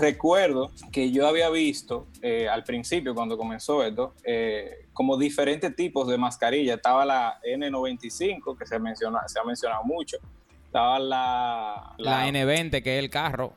recuerdo 0.00 0.70
que 0.90 1.10
yo 1.10 1.26
había 1.26 1.50
visto 1.50 2.08
eh, 2.22 2.48
al 2.48 2.64
principio, 2.64 3.14
cuando 3.14 3.36
comenzó 3.36 3.84
esto, 3.84 4.14
eh, 4.24 4.86
como 4.92 5.16
diferentes 5.16 5.74
tipos 5.76 6.08
de 6.08 6.18
mascarilla. 6.18 6.74
Estaba 6.74 7.04
la 7.04 7.40
N95, 7.42 8.58
que 8.58 8.66
se, 8.66 8.78
menciona, 8.78 9.26
se 9.28 9.38
ha 9.38 9.44
mencionado 9.44 9.84
mucho. 9.84 10.18
Estaba 10.66 10.98
la, 10.98 11.94
La, 11.98 12.28
N20, 12.28 12.82
que 12.82 12.98
es 12.98 13.04
el 13.04 13.10
carro. 13.10 13.52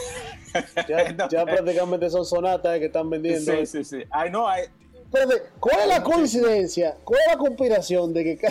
Ya, 0.86 1.28
ya 1.30 1.46
prácticamente 1.46 2.10
son 2.10 2.26
sonatas 2.26 2.78
que 2.78 2.84
están 2.84 3.08
vendiendo. 3.08 3.52
Sí, 3.52 3.64
sí, 3.64 3.84
sí. 3.84 4.04
Ay, 4.10 4.30
no, 4.30 4.46
hay, 4.46 4.64
Espérate, 5.12 5.42
¿cuál 5.60 5.80
es 5.80 5.86
la 5.88 6.02
coincidencia? 6.02 6.96
¿Cuál 7.04 7.20
es 7.20 7.32
la 7.32 7.38
conspiración 7.38 8.14
de 8.14 8.24
que, 8.24 8.48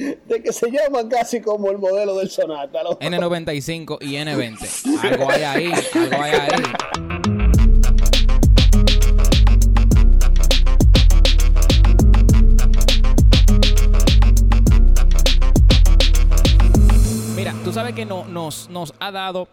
de 0.00 0.42
que 0.42 0.52
se 0.52 0.70
llaman 0.70 1.08
casi 1.08 1.40
como 1.40 1.70
el 1.70 1.78
modelo 1.78 2.16
del 2.16 2.30
Sonata? 2.30 2.82
los- 2.82 2.98
N95 2.98 3.98
y 4.00 4.14
N20. 4.16 5.02
Algo 5.02 5.30
hay 5.30 5.42
ahí, 5.42 5.72
algo 5.94 6.22
hay 6.22 6.32
ahí. 6.32 7.70
Mira, 17.36 17.54
tú 17.64 17.72
sabes 17.72 17.94
que 17.94 18.04
no, 18.04 18.24
nos, 18.26 18.68
nos 18.68 18.92
ha 19.00 19.10
dado 19.10 19.48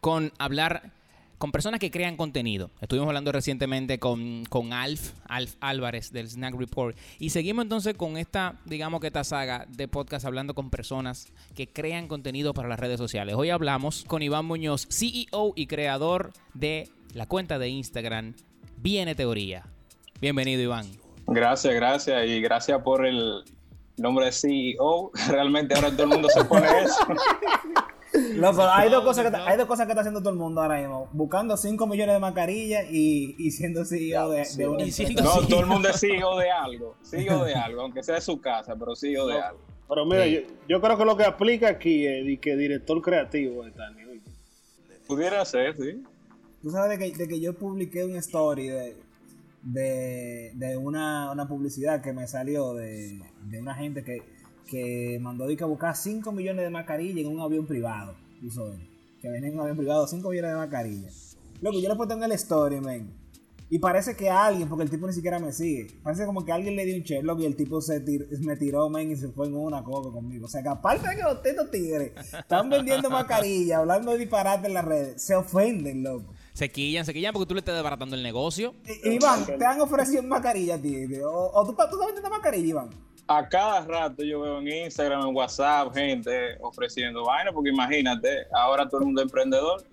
con 0.00 0.32
hablar 0.38 0.90
con 1.38 1.52
personas 1.52 1.80
que 1.80 1.90
crean 1.90 2.16
contenido. 2.16 2.70
Estuvimos 2.80 3.08
hablando 3.08 3.32
recientemente 3.32 3.98
con, 3.98 4.44
con 4.46 4.72
Alf, 4.72 5.12
Alf 5.28 5.54
Álvarez 5.60 6.12
del 6.12 6.28
Snack 6.28 6.54
Report. 6.54 6.96
Y 7.18 7.30
seguimos 7.30 7.64
entonces 7.64 7.94
con 7.94 8.16
esta, 8.16 8.56
digamos 8.64 9.00
que 9.00 9.08
esta 9.08 9.24
saga 9.24 9.66
de 9.68 9.88
podcast 9.88 10.24
hablando 10.24 10.54
con 10.54 10.70
personas 10.70 11.32
que 11.54 11.68
crean 11.68 12.08
contenido 12.08 12.54
para 12.54 12.68
las 12.68 12.80
redes 12.80 12.98
sociales. 12.98 13.34
Hoy 13.36 13.50
hablamos 13.50 14.04
con 14.04 14.22
Iván 14.22 14.46
Muñoz, 14.46 14.86
CEO 14.90 15.52
y 15.56 15.66
creador 15.66 16.32
de 16.54 16.88
la 17.12 17.26
cuenta 17.26 17.58
de 17.58 17.68
Instagram 17.68 18.34
Viene 18.78 19.14
Teoría. 19.14 19.66
Bienvenido, 20.20 20.62
Iván. 20.62 20.86
Gracias, 21.26 21.74
gracias. 21.74 22.26
Y 22.26 22.40
gracias 22.40 22.80
por 22.82 23.04
el 23.04 23.42
nombre 23.96 24.26
de 24.26 24.32
CEO. 24.32 25.10
Realmente 25.28 25.74
ahora 25.74 25.90
todo 25.90 26.04
el 26.04 26.08
mundo 26.08 26.28
se 26.28 26.44
pone 26.44 26.66
eso. 26.82 27.06
Loco, 28.36 28.62
hay 28.62 28.90
dos, 28.90 29.02
cosas 29.04 29.22
que 29.22 29.28
está, 29.28 29.46
hay 29.48 29.56
dos 29.56 29.66
cosas 29.66 29.86
que 29.86 29.92
está 29.92 30.00
haciendo 30.00 30.20
todo 30.20 30.30
el 30.30 30.38
mundo 30.38 30.62
ahora 30.62 30.78
mismo. 30.80 31.08
Buscando 31.12 31.56
5 31.56 31.86
millones 31.86 32.14
de 32.14 32.18
mascarillas 32.20 32.86
y, 32.90 33.34
y 33.38 33.50
siendo 33.50 33.84
CEO 33.84 34.30
de, 34.30 34.44
de 34.56 34.68
una 34.68 34.84
empresa. 34.84 35.22
No, 35.22 35.40
Sí. 35.42 35.48
todo 35.48 35.60
el 35.60 35.66
mundo 35.66 35.88
es 35.88 36.00
CEO 36.00 36.36
de 36.38 36.50
algo. 36.50 36.96
CEO 37.02 37.44
de 37.44 37.54
algo, 37.54 37.82
aunque 37.82 38.02
sea 38.02 38.16
de 38.16 38.20
su 38.20 38.40
casa, 38.40 38.74
pero 38.76 38.94
CEO 38.96 39.26
de 39.26 39.40
algo. 39.40 39.60
Pero 39.88 40.04
mira, 40.06 40.24
Sí. 40.24 40.34
yo, 40.34 40.40
yo 40.68 40.80
creo 40.80 40.98
que 40.98 41.04
lo 41.04 41.16
que 41.16 41.24
aplica 41.24 41.68
aquí 41.68 42.06
es 42.06 42.40
que 42.40 42.56
director 42.56 43.00
creativo 43.02 43.64
de 43.64 43.70
Tani. 43.72 44.02
Pudiera 45.06 45.44
ser, 45.44 45.76
sí. 45.76 46.02
Tú 46.62 46.70
sabes 46.70 46.98
de 46.98 47.12
que, 47.12 47.16
de 47.16 47.28
que 47.28 47.40
yo 47.40 47.54
publiqué 47.54 48.04
un 48.04 48.16
story 48.16 48.66
de, 48.68 48.96
de, 49.62 50.50
de 50.54 50.76
una, 50.76 51.30
una 51.30 51.46
publicidad 51.46 52.02
que 52.02 52.12
me 52.12 52.26
salió 52.26 52.74
de, 52.74 53.20
de 53.44 53.60
una 53.60 53.74
gente 53.74 54.02
que, 54.02 54.22
que 54.66 55.18
mandó 55.20 55.44
a 55.44 55.64
buscar 55.66 55.96
5 55.96 56.32
millones 56.32 56.64
de 56.64 56.70
mascarillas 56.70 57.18
en 57.18 57.28
un 57.28 57.40
avión 57.40 57.66
privado. 57.66 58.14
Tú 58.40 58.50
sabes, 58.50 58.78
que 59.20 59.28
venía 59.30 59.48
en 59.48 59.54
un 59.54 59.60
avión 59.60 59.76
privado 59.76 60.06
5 60.06 60.28
millones 60.28 60.50
de 60.52 60.56
mascarillas. 60.56 61.36
Loco, 61.60 61.78
yo 61.80 61.88
le 61.88 61.94
puse 61.96 62.12
en 62.12 62.22
el 62.22 62.32
story, 62.32 62.80
men. 62.80 63.10
Y 63.68 63.80
parece 63.80 64.14
que 64.14 64.30
alguien, 64.30 64.68
porque 64.68 64.84
el 64.84 64.90
tipo 64.90 65.08
ni 65.08 65.12
siquiera 65.12 65.40
me 65.40 65.52
sigue, 65.52 65.88
parece 66.02 66.24
como 66.24 66.44
que 66.44 66.52
alguien 66.52 66.76
le 66.76 66.84
dio 66.84 66.94
un 66.96 67.02
Sherlock 67.02 67.40
y 67.40 67.46
el 67.46 67.56
tipo 67.56 67.80
se 67.80 68.00
tir- 68.04 68.28
me 68.40 68.56
tiró, 68.56 68.88
men, 68.88 69.10
y 69.10 69.16
se 69.16 69.26
fue 69.28 69.48
en 69.48 69.56
una 69.56 69.82
coca 69.82 70.10
conmigo. 70.12 70.46
O 70.46 70.48
sea, 70.48 70.62
que 70.62 70.68
aparte 70.68 71.08
de 71.08 71.16
que 71.16 71.22
los 71.22 71.42
tetos 71.42 71.68
tigres 71.72 72.12
están 72.32 72.70
vendiendo 72.70 73.10
mascarillas, 73.10 73.78
hablando 73.80 74.12
de 74.12 74.18
disparate 74.18 74.68
en 74.68 74.74
las 74.74 74.84
redes, 74.84 75.20
se 75.20 75.34
ofenden, 75.34 76.04
loco. 76.04 76.32
Se 76.54 76.70
quillan, 76.70 77.04
se 77.04 77.12
quillan 77.12 77.32
porque 77.32 77.46
tú 77.48 77.54
le 77.54 77.58
estás 77.58 77.74
desbaratando 77.74 78.14
el 78.14 78.22
negocio. 78.22 78.72
I- 79.04 79.14
Iván, 79.14 79.44
te 79.46 79.64
han 79.64 79.80
ofrecido 79.80 80.22
mascarilla 80.22 80.76
a 80.76 80.78
ti. 80.78 80.94
O, 81.24 81.50
o 81.52 81.66
tú, 81.66 81.74
tú 81.74 81.82
estás 81.82 81.98
vendiendo 82.06 82.30
mascarilla, 82.30 82.68
Iván. 82.68 82.90
A 83.28 83.48
cada 83.48 83.80
rato 83.84 84.22
yo 84.22 84.40
veo 84.40 84.58
en 84.58 84.68
Instagram, 84.68 85.28
en 85.28 85.34
WhatsApp, 85.34 85.92
gente 85.94 86.56
ofreciendo 86.60 87.24
vaina, 87.24 87.52
porque 87.52 87.70
imagínate, 87.70 88.46
ahora 88.54 88.88
todo 88.88 89.00
el 89.00 89.06
mundo 89.06 89.22
es 89.22 89.26
emprendedor. 89.26 89.84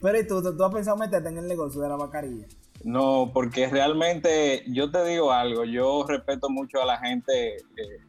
Pero 0.00 0.20
¿y 0.20 0.26
tú, 0.26 0.42
tú, 0.42 0.56
tú 0.56 0.64
has 0.64 0.72
pensado 0.72 0.96
meterte 0.96 1.28
en 1.28 1.38
el 1.38 1.46
negocio 1.46 1.80
de 1.80 1.88
la 1.88 1.96
mascarilla? 1.96 2.46
No, 2.84 3.30
porque 3.32 3.68
realmente 3.68 4.64
yo 4.66 4.90
te 4.90 5.04
digo 5.04 5.32
algo, 5.32 5.64
yo 5.64 6.04
respeto 6.06 6.50
mucho 6.50 6.82
a 6.82 6.86
la 6.86 6.98
gente 6.98 7.56
eh, 7.56 8.00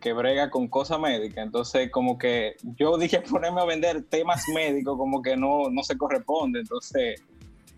que 0.00 0.12
brega 0.12 0.50
con 0.50 0.68
cosas 0.68 0.98
médicas, 0.98 1.46
entonces 1.46 1.90
como 1.90 2.18
que 2.18 2.56
yo 2.76 2.98
dije 2.98 3.20
ponerme 3.30 3.60
a 3.60 3.64
vender 3.64 4.02
temas 4.04 4.44
médicos 4.52 4.96
como 4.98 5.22
que 5.22 5.36
no, 5.36 5.70
no 5.70 5.82
se 5.82 5.96
corresponde, 5.96 6.60
entonces 6.60 7.22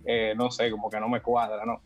eh, 0.04 0.32
no 0.36 0.50
sé, 0.50 0.70
como 0.70 0.88
que 0.88 0.98
no 0.98 1.08
me 1.08 1.20
cuadra, 1.20 1.66
¿no? 1.66 1.82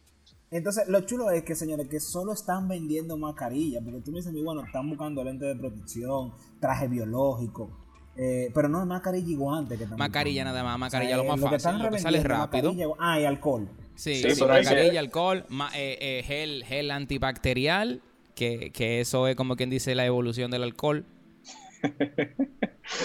Entonces, 0.53 0.87
lo 0.87 1.01
chulo 1.01 1.31
es 1.31 1.43
que, 1.43 1.57
señores, 1.57 1.89
que 1.89 1.99
solo 1.99 2.33
están 2.33 2.69
vendiendo 2.69 3.17
mascarilla. 3.17 3.81
Porque 3.83 4.01
tú 4.01 4.13
me 4.13 4.19
dices, 4.19 4.33
bueno, 4.45 4.63
están 4.65 4.89
buscando 4.89 5.25
lentes 5.25 5.49
de 5.49 5.57
protección, 5.57 6.33
traje 6.61 6.87
biológico. 6.89 7.71
eh, 8.17 8.51
pero 8.55 8.69
no 8.69 8.81
es 8.83 8.87
mascarilla 8.87 9.27
y 9.31 9.35
guante 9.35 9.79
que 9.79 9.85
están 9.85 9.99
Mascarilla 9.99 10.43
buscando. 10.45 10.63
nada 10.63 10.63
más, 10.65 10.75
O 10.75 10.77
sea, 10.77 10.79
mascarilla 11.01 11.17
lo 11.17 11.23
eh, 11.23 11.27
más 11.29 11.37
que 11.37 11.41
fácil, 11.43 11.57
están 11.57 11.79
lo 11.83 11.91
que 11.91 11.99
sale 11.99 12.23
rápido. 12.23 12.75
Ah, 13.01 13.19
y 13.19 13.25
alcohol. 13.25 13.69
Sí, 13.95 14.15
Sí, 14.17 14.31
sí, 14.31 14.41
pero 14.41 14.53
hay 14.53 14.61
que- 14.63 14.67
mascarilla, 14.69 15.01
alcohol, 15.01 15.45
ma- 15.49 15.71
eh, 15.75 15.97
eh, 16.01 16.23
gel, 16.27 16.63
gel 16.67 16.91
antibacterial, 16.91 18.03
que, 18.35 18.71
que 18.73 19.01
eso 19.01 19.27
es 19.29 19.37
como 19.37 19.57
quien 19.57 19.71
dice 19.71 19.95
la 19.95 20.05
evolución 20.05 20.51
del 20.51 20.63
alcohol. 20.63 21.07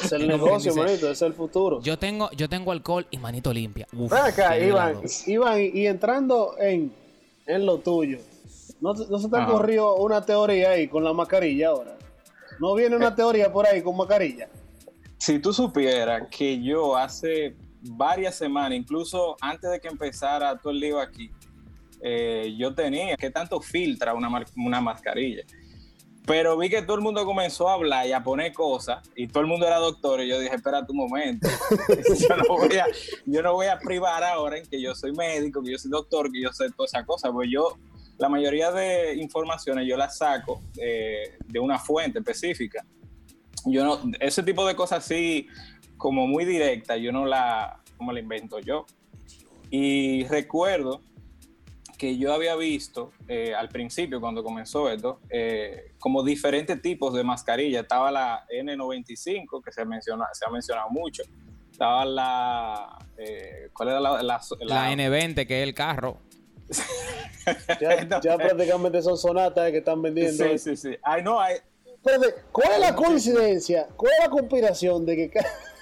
Es 0.04 0.12
el 0.12 0.28
negocio, 0.28 0.72
dice- 0.74 0.84
manito, 0.84 1.10
es 1.12 1.22
el 1.22 1.34
futuro. 1.34 1.82
Yo 1.82 1.98
tengo, 1.98 2.30
yo 2.32 2.50
tengo 2.50 2.72
alcohol 2.72 3.08
y 3.12 3.18
manito 3.18 3.54
limpia. 3.54 3.88
Uf, 3.94 4.12
acá, 4.12 4.60
Iván. 4.60 5.02
Iván, 5.28 5.62
y, 5.62 5.66
y 5.82 5.88
entrando 5.88 6.56
en, 6.60 6.92
en 7.48 7.66
lo 7.66 7.80
tuyo, 7.80 8.20
¿no, 8.82 8.96
se 8.96 9.30
te 9.30 9.38
Ajá. 9.38 9.50
ocurrió 9.52 9.96
una 9.96 10.24
teoría 10.26 10.72
ahí 10.72 10.88
con 10.88 11.04
la 11.04 11.14
mascarilla 11.14 11.70
ahora? 11.70 11.98
¿No 12.60 12.76
viene 12.76 12.96
una 12.96 13.16
teoría 13.16 13.52
por 13.52 13.66
ahí 13.66 13.82
con 13.82 13.96
mascarilla? 13.96 14.50
Si 15.18 15.40
tú 15.40 15.54
supieras 15.54 16.28
que 16.30 16.62
yo 16.62 16.96
hace 16.96 17.56
varias 17.82 18.36
semanas, 18.36 18.78
incluso 18.78 19.36
antes 19.42 19.70
de 19.72 19.80
que 19.80 19.88
empezara 19.88 20.58
todo 20.58 20.72
el 20.72 20.80
lío 20.80 21.00
aquí, 21.00 21.32
eh, 22.02 22.54
yo 22.58 22.76
tenía 22.76 23.16
que 23.16 23.32
tanto 23.32 23.60
filtra 23.60 24.14
una, 24.14 24.30
una 24.56 24.82
mascarilla. 24.82 25.44
Pero 26.28 26.58
vi 26.58 26.70
que 26.70 26.84
todo 26.84 26.98
el 26.98 27.02
mundo 27.02 27.26
comenzó 27.26 27.70
a 27.70 27.74
hablar 27.74 28.06
y 28.06 28.12
a 28.12 28.22
poner 28.22 28.54
cosas, 28.54 29.00
y 29.16 29.28
todo 29.28 29.42
el 29.42 29.48
mundo 29.48 29.66
era 29.66 29.78
doctor, 29.78 30.22
y 30.22 30.28
yo 30.28 30.40
dije, 30.40 30.56
espera 30.56 30.86
un 30.88 30.98
momento, 30.98 31.48
yo, 33.26 33.42
no 33.42 33.54
voy 33.54 33.68
a, 33.68 33.80
privar 33.80 34.24
ahora 34.24 34.58
en 34.58 34.66
que 34.66 34.80
yo 34.80 34.94
soy 34.94 35.14
médico, 35.14 35.64
que 35.64 35.72
yo 35.72 35.78
soy 35.80 35.90
doctor, 35.90 36.30
que 36.32 36.42
yo 36.42 36.52
sé 36.52 36.70
todas 36.72 36.94
esas 36.94 37.06
cosas, 37.06 37.32
pues 37.32 37.50
yo, 37.50 37.78
la 38.20 38.30
mayoría 38.30 38.72
de 38.72 39.16
informaciones 39.16 39.88
yo 39.88 39.96
las 39.96 40.18
saco 40.18 40.62
eh, 40.80 41.38
de 41.46 41.60
una 41.60 41.80
fuente 41.80 42.20
específica 42.20 42.86
yo 43.66 43.84
no, 43.84 44.00
ese 44.20 44.44
tipo 44.44 44.66
de 44.66 44.76
cosas 44.76 45.04
así, 45.04 45.48
como 45.98 46.28
muy 46.28 46.46
directa, 46.46 46.98
yo 46.98 47.12
no 47.12 47.26
la, 47.26 47.82
como 47.98 48.12
la 48.12 48.20
invento 48.20 48.60
yo. 48.60 48.86
Y 49.70 50.26
recuerdo 50.26 51.02
que 51.98 52.18
yo 52.18 52.34
había 52.34 52.56
visto 52.56 53.12
eh, 53.28 53.54
al 53.56 53.70
principio, 53.70 54.22
cuando 54.22 54.44
comenzó 54.44 54.90
esto, 54.90 55.20
eh, 55.30 55.94
como 56.00 56.24
diferentes 56.24 56.82
tipos 56.82 57.14
de 57.14 57.24
mascarilla. 57.24 57.82
Estaba 57.82 58.12
la 58.12 58.46
N95, 58.50 59.64
que 59.64 59.72
se, 59.72 59.84
menciona, 59.86 60.28
se 60.34 60.46
ha 60.46 60.50
mencionado 60.50 60.90
mucho. 60.90 61.24
Estaba 61.72 62.06
la... 62.06 63.00
eh, 63.18 63.70
¿Cuál 63.74 63.90
era 63.90 64.00
la...? 64.00 64.22
La, 64.24 64.40
La 64.60 64.92
N20, 64.92 65.48
que 65.48 65.62
es 65.62 65.68
el 65.68 65.74
carro. 65.74 66.18
Ya, 67.80 68.20
ya 68.22 68.38
prácticamente 68.38 69.02
son 69.02 69.18
sonatas 69.18 69.72
que 69.72 69.78
están 69.78 70.02
vendiendo. 70.02 70.44
Sí, 70.44 70.58
sí, 70.58 70.76
sí. 70.76 70.98
Ay, 71.02 71.24
no, 71.24 71.40
hay, 71.40 71.58
Espérate, 72.08 72.42
¿cuál 72.52 72.72
es 72.74 72.80
la 72.80 72.96
coincidencia? 72.96 73.88
¿Cuál 73.98 74.14
es 74.14 74.20
la 74.26 74.30
conspiración 74.30 75.06
de 75.06 75.16
que, 75.16 75.40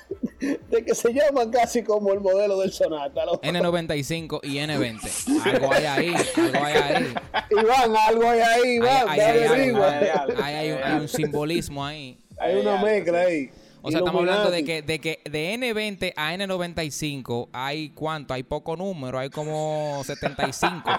de 0.70 0.86
que 0.86 0.94
se 0.96 1.14
llaman 1.14 1.50
casi 1.52 1.84
como 1.84 2.14
el 2.14 2.20
modelo 2.20 2.60
del 2.60 2.72
Sonata? 2.72 3.26
los- 3.26 3.38
N95 3.40 4.40
y 4.44 4.56
N20. 4.58 5.46
Algo 5.54 5.72
hay 5.74 5.86
ahí, 5.86 6.14
algo 6.38 6.64
hay 6.66 6.74
ahí. 6.76 7.14
Iván, 7.52 7.96
algo 7.96 8.30
hay 8.30 8.40
ahí, 8.40 8.70
Iván, 8.76 9.10
Hay- 9.10 9.20
hay- 9.20 9.28
dale 9.40 9.40
hay- 9.48 9.48
arriba. 9.62 9.92
hay 10.00 10.08
algo. 10.10 10.44
Hay, 10.44 10.54
hay 10.56 10.72
un, 10.72 10.84
hay 10.84 10.94
un 11.02 11.08
simbolismo 11.08 11.86
ahí. 11.86 12.18
Hay 12.38 12.56
una 12.56 12.82
mezcla 12.82 13.22
ahí. 13.22 13.50
O 13.82 13.92
sea, 13.92 14.00
estamos 14.00 14.20
hablando 14.22 14.50
de 14.50 14.64
que, 14.66 14.82
de 14.82 15.00
que 15.00 15.20
de 15.30 15.54
N20 15.54 16.14
a 16.16 16.34
N95 16.36 17.50
hay 17.54 17.90
cuánto, 17.90 18.34
hay 18.34 18.42
poco 18.42 18.76
número, 18.76 19.20
hay 19.20 19.30
como 19.30 20.02
75 20.04 20.90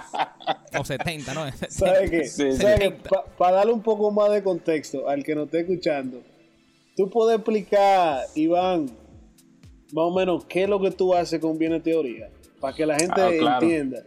o 0.78 0.84
70, 0.84 1.34
¿no? 1.34 1.46
¿Sabes 1.68 2.10
qué? 2.10 2.24
Sí, 2.26 2.52
sí. 2.52 2.58
¿Sabes 2.58 2.78
qué? 2.78 2.94
Para 3.36 3.56
darle 3.56 3.72
un 3.72 3.82
poco 3.82 4.12
más 4.12 4.30
de 4.30 4.40
contexto 4.42 5.08
al 5.08 5.24
que 5.24 5.34
nos 5.34 5.46
esté 5.46 5.60
escuchando, 5.62 6.22
tú 6.96 7.08
puedes 7.10 7.36
explicar, 7.36 8.20
Iván, 8.34 8.86
más 9.92 10.04
o 10.04 10.14
menos 10.14 10.44
qué 10.46 10.64
es 10.64 10.68
lo 10.68 10.80
que 10.80 10.90
tú 10.90 11.14
haces 11.14 11.40
con 11.40 11.58
Viene 11.58 11.80
Teoría, 11.80 12.30
para 12.60 12.74
que 12.74 12.86
la 12.86 12.98
gente 12.98 13.20
Ah, 13.20 13.30
claro. 13.38 13.62
entienda. 13.66 14.02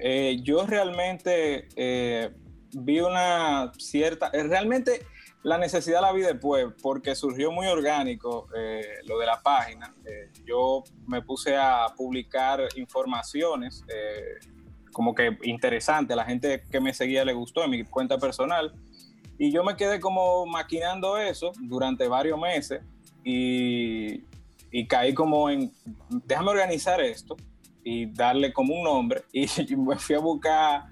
Eh, 0.00 0.38
yo 0.42 0.66
realmente 0.66 1.68
eh, 1.76 2.30
vi 2.72 3.00
una 3.00 3.72
cierta, 3.78 4.30
eh, 4.32 4.42
realmente 4.42 5.02
la 5.42 5.58
necesidad 5.58 6.00
la 6.02 6.12
vi 6.12 6.22
después, 6.22 6.66
porque 6.82 7.14
surgió 7.14 7.52
muy 7.52 7.66
orgánico 7.68 8.48
eh, 8.56 8.82
lo 9.06 9.18
de 9.18 9.26
la 9.26 9.40
página. 9.40 9.94
Yo 10.44 10.82
me 11.06 11.22
puse 11.22 11.56
a 11.56 11.86
publicar 11.96 12.60
informaciones 12.74 13.84
eh, 13.88 14.44
como 14.92 15.14
que 15.14 15.38
interesantes. 15.44 16.14
A 16.14 16.16
la 16.16 16.24
gente 16.24 16.64
que 16.68 16.80
me 16.80 16.92
seguía 16.92 17.24
le 17.24 17.32
gustó 17.32 17.62
en 17.62 17.70
mi 17.70 17.84
cuenta 17.84 18.18
personal. 18.18 18.72
Y 19.38 19.52
yo 19.52 19.62
me 19.64 19.76
quedé 19.76 20.00
como 20.00 20.46
maquinando 20.46 21.18
eso 21.18 21.52
durante 21.60 22.08
varios 22.08 22.38
meses 22.38 22.80
y, 23.24 24.24
y 24.70 24.86
caí 24.86 25.12
como 25.14 25.50
en, 25.50 25.70
déjame 26.24 26.50
organizar 26.50 27.00
esto 27.00 27.36
y 27.84 28.06
darle 28.06 28.52
como 28.52 28.74
un 28.74 28.84
nombre. 28.84 29.24
Y 29.32 29.76
me 29.76 29.96
fui 29.96 30.14
a 30.16 30.20
buscar, 30.20 30.84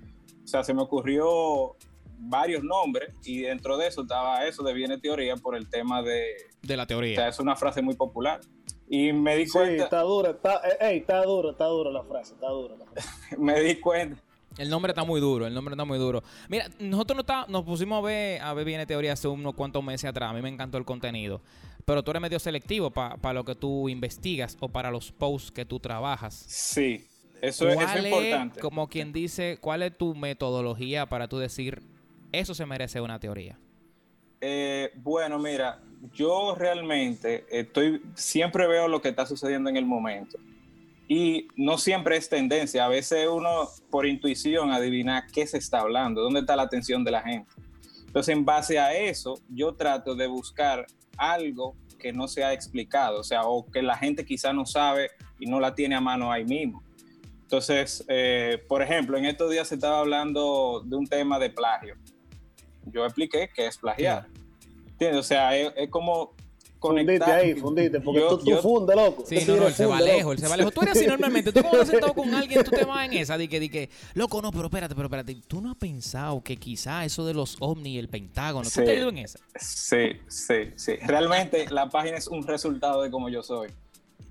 o 0.44 0.46
sea, 0.46 0.62
se 0.62 0.74
me 0.74 0.82
ocurrió 0.82 1.76
varios 2.18 2.62
nombres 2.62 3.12
y 3.24 3.42
dentro 3.42 3.76
de 3.76 3.88
eso 3.88 4.02
estaba 4.02 4.46
eso 4.46 4.62
de 4.62 4.72
Viene 4.72 4.98
Teoría 4.98 5.36
por 5.36 5.56
el 5.56 5.68
tema 5.68 6.02
de... 6.02 6.34
De 6.62 6.76
la 6.76 6.86
teoría. 6.86 7.12
O 7.12 7.16
sea, 7.16 7.28
es 7.28 7.38
una 7.38 7.56
frase 7.56 7.82
muy 7.82 7.94
popular. 7.94 8.40
Y 8.88 9.12
me 9.12 9.36
di 9.36 9.46
Sí, 9.46 9.52
cuenta... 9.52 9.84
está 9.84 10.00
dura, 10.02 10.30
está, 10.30 10.60
eh, 10.68 10.76
ey, 10.80 10.98
está 10.98 11.22
dura, 11.24 11.50
está 11.52 11.64
dura 11.66 11.90
la 11.90 12.04
frase, 12.04 12.34
está 12.34 12.48
dura 12.48 12.76
la 12.76 12.86
frase. 12.86 13.08
me 13.38 13.60
di 13.60 13.80
cuenta... 13.80 14.22
El 14.58 14.70
nombre 14.70 14.90
está 14.92 15.04
muy 15.04 15.20
duro, 15.20 15.46
el 15.46 15.54
nombre 15.54 15.72
está 15.74 15.84
muy 15.84 15.98
duro. 15.98 16.22
Mira, 16.48 16.66
nosotros 16.78 17.16
no 17.16 17.20
está- 17.22 17.46
nos 17.48 17.64
pusimos 17.64 17.98
a 17.98 18.06
ver, 18.06 18.40
a 18.40 18.54
ver 18.54 18.64
Viene 18.64 18.86
Teoría 18.86 19.12
hace 19.12 19.26
unos 19.28 19.54
cuantos 19.54 19.82
meses 19.82 20.08
atrás. 20.08 20.30
A 20.30 20.32
mí 20.32 20.40
me 20.42 20.48
encantó 20.48 20.78
el 20.78 20.84
contenido. 20.84 21.40
Pero 21.84 22.02
tú 22.02 22.12
eres 22.12 22.22
medio 22.22 22.38
selectivo 22.38 22.90
para 22.90 23.32
lo 23.34 23.44
que 23.44 23.54
tú 23.54 23.88
investigas 23.88 24.56
o 24.60 24.68
para 24.68 24.90
los 24.90 25.12
posts 25.12 25.50
que 25.50 25.64
tú 25.64 25.80
trabajas. 25.80 26.34
Sí, 26.48 27.04
eso 27.42 27.68
es, 27.68 27.74
eso 27.76 27.84
¿Cuál 27.84 27.98
es 28.06 28.12
importante. 28.12 28.60
como 28.60 28.88
quien 28.88 29.12
dice, 29.12 29.58
¿cuál 29.60 29.82
es 29.82 29.96
tu 29.98 30.14
metodología 30.14 31.04
para 31.06 31.28
tú 31.28 31.38
decir, 31.38 31.82
eso 32.32 32.54
se 32.54 32.64
merece 32.64 33.00
una 33.02 33.18
teoría? 33.20 33.58
Eh, 34.40 34.92
bueno, 34.96 35.38
mira, 35.38 35.80
yo 36.14 36.54
realmente 36.54 37.44
estoy, 37.50 38.00
siempre 38.14 38.66
veo 38.66 38.88
lo 38.88 39.02
que 39.02 39.08
está 39.10 39.26
sucediendo 39.26 39.68
en 39.68 39.76
el 39.76 39.84
momento. 39.84 40.38
Y 41.06 41.48
no 41.56 41.76
siempre 41.76 42.16
es 42.16 42.28
tendencia. 42.28 42.86
A 42.86 42.88
veces 42.88 43.28
uno, 43.30 43.68
por 43.90 44.06
intuición, 44.06 44.70
adivina 44.70 45.26
qué 45.32 45.46
se 45.46 45.58
está 45.58 45.80
hablando, 45.80 46.22
dónde 46.22 46.40
está 46.40 46.56
la 46.56 46.62
atención 46.62 47.04
de 47.04 47.10
la 47.10 47.22
gente. 47.22 47.50
Entonces, 48.06 48.34
en 48.34 48.44
base 48.44 48.78
a 48.78 48.94
eso, 48.94 49.34
yo 49.48 49.74
trato 49.74 50.14
de 50.14 50.26
buscar 50.26 50.86
algo 51.18 51.76
que 51.98 52.12
no 52.12 52.28
se 52.28 52.44
ha 52.44 52.52
explicado, 52.52 53.20
o 53.20 53.24
sea, 53.24 53.42
o 53.44 53.66
que 53.70 53.82
la 53.82 53.96
gente 53.96 54.24
quizá 54.24 54.52
no 54.52 54.66
sabe 54.66 55.10
y 55.38 55.46
no 55.46 55.58
la 55.58 55.74
tiene 55.74 55.94
a 55.94 56.00
mano 56.00 56.30
ahí 56.30 56.44
mismo. 56.44 56.82
Entonces, 57.42 58.04
eh, 58.08 58.62
por 58.68 58.82
ejemplo, 58.82 59.18
en 59.18 59.26
estos 59.26 59.50
días 59.50 59.68
se 59.68 59.74
estaba 59.74 60.00
hablando 60.00 60.82
de 60.84 60.96
un 60.96 61.06
tema 61.06 61.38
de 61.38 61.50
plagio. 61.50 61.96
Yo 62.86 63.04
expliqué 63.04 63.50
qué 63.54 63.66
es 63.66 63.78
plagiar. 63.78 64.26
¿Entiendes? 64.92 65.20
O 65.20 65.22
sea, 65.22 65.56
es, 65.56 65.72
es 65.76 65.90
como 65.90 66.34
Fundite 66.88 67.24
ahí, 67.24 67.54
fundite, 67.54 68.00
porque 68.00 68.20
Yo- 68.20 68.28
tú, 68.30 68.38
tú 68.38 68.50
yo- 68.50 68.62
funde, 68.62 68.94
loco. 68.94 69.24
Sí, 69.26 69.38
no, 69.46 69.56
no, 69.56 69.66
el 69.68 69.74
se 69.74 69.86
va 69.86 70.00
lejos, 70.00 70.34
el 70.34 70.38
se 70.40 70.48
va 70.48 70.56
lejos. 70.56 70.74
Tú 70.74 70.82
eres 70.82 70.96
así 70.96 71.06
normalmente. 71.06 71.52
Tú 71.52 71.62
cuando 71.62 71.84
sentado 71.86 72.12
con 72.14 72.34
alguien, 72.34 72.62
tú 72.62 72.70
te 72.70 72.84
vas 72.84 73.06
en 73.06 73.14
esa. 73.14 73.38
De 73.38 73.48
que, 73.48 73.58
de 73.60 73.70
que, 73.70 73.90
loco, 74.14 74.42
no, 74.42 74.50
pero 74.50 74.64
espérate, 74.64 74.94
pero 74.94 75.06
espérate. 75.06 75.36
Tú 75.48 75.60
no 75.60 75.70
has 75.70 75.76
pensado 75.76 76.42
que 76.42 76.56
quizá 76.56 77.04
eso 77.04 77.24
de 77.24 77.34
los 77.34 77.56
ovnis 77.60 77.94
y 77.94 77.98
el 77.98 78.08
pentágono. 78.08 78.64
¿Tú 78.64 78.70
Sí. 78.70 78.84
te 78.84 78.92
has 78.92 78.98
ido 78.98 79.08
en 79.08 79.18
esa? 79.18 79.38
Sí, 79.58 80.12
sí, 80.28 80.54
sí. 80.76 80.92
Realmente 81.06 81.68
la 81.70 81.88
página 81.88 82.18
es 82.18 82.28
un 82.28 82.46
resultado 82.46 83.02
de 83.02 83.10
cómo 83.10 83.28
yo 83.28 83.42
soy. 83.42 83.68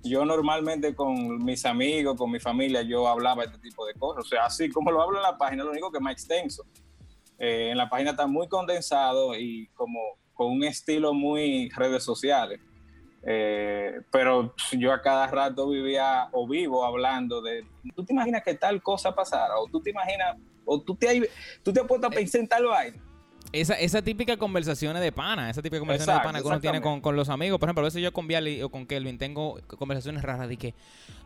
Yo 0.03 0.25
normalmente 0.25 0.93
con 0.95 1.43
mis 1.43 1.65
amigos, 1.65 2.17
con 2.17 2.29
mi 2.29 2.39
familia, 2.39 2.81
yo 2.81 3.07
hablaba 3.07 3.45
este 3.45 3.57
tipo 3.59 3.85
de 3.85 3.93
cosas. 3.93 4.25
O 4.25 4.27
sea, 4.27 4.45
así 4.45 4.69
como 4.69 4.91
lo 4.91 5.01
hablo 5.01 5.17
en 5.17 5.23
la 5.23 5.37
página, 5.37 5.63
lo 5.63 5.71
único 5.71 5.91
que 5.91 5.97
es 5.97 6.03
más 6.03 6.13
extenso. 6.13 6.63
Eh, 7.39 7.69
en 7.71 7.77
la 7.77 7.89
página 7.89 8.11
está 8.11 8.27
muy 8.27 8.47
condensado 8.47 9.35
y 9.37 9.67
como 9.73 9.99
con 10.43 10.53
un 10.53 10.63
estilo 10.63 11.13
muy 11.13 11.69
redes 11.69 12.03
sociales. 12.03 12.59
Eh, 13.25 14.01
pero 14.11 14.53
yo 14.73 14.91
a 14.91 15.01
cada 15.01 15.27
rato 15.27 15.69
vivía 15.69 16.27
o 16.33 16.45
vivo 16.45 16.85
hablando 16.85 17.41
de, 17.41 17.65
¿tú 17.95 18.03
te 18.03 18.13
imaginas 18.13 18.43
que 18.43 18.53
tal 18.55 18.81
cosa 18.81 19.15
pasara? 19.15 19.57
O 19.57 19.67
tú 19.67 19.81
te 19.81 19.91
imaginas, 19.91 20.37
o 20.65 20.81
tú 20.81 20.95
te, 20.95 21.29
tú 21.63 21.71
te 21.71 21.79
has 21.79 21.87
puesto 21.87 22.07
a 22.07 22.09
pensar 22.09 22.41
en 22.41 22.47
tal 22.47 22.65
vaina. 22.65 22.97
Esa, 23.53 23.75
esa 23.75 24.01
típica 24.01 24.35
conversaciones 24.35 25.01
de 25.01 25.11
pana, 25.11 25.49
esa 25.49 25.61
típica 25.61 25.79
conversaciones 25.79 26.15
Exacto, 26.15 26.27
de 26.27 26.33
pana 26.33 26.41
que 26.41 26.47
uno 26.47 26.59
tiene 26.59 26.81
con, 26.81 27.01
con 27.01 27.15
los 27.15 27.29
amigos. 27.29 27.59
Por 27.59 27.69
ejemplo, 27.69 27.83
a 27.83 27.85
veces 27.85 28.01
yo 28.01 28.11
con 28.11 28.27
Viali 28.27 28.61
o 28.61 28.69
con 28.69 28.85
Kelvin 28.85 29.17
tengo 29.17 29.59
conversaciones 29.67 30.23
raras 30.23 30.49
de 30.49 30.57
que 30.57 30.73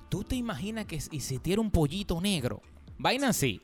tú 0.10 0.24
te 0.24 0.36
imaginas 0.36 0.86
que 0.86 1.00
si 1.00 1.40
tira 1.40 1.62
un 1.62 1.72
pollito 1.72 2.22
negro, 2.22 2.62
vaina 2.98 3.30
así. 3.30 3.62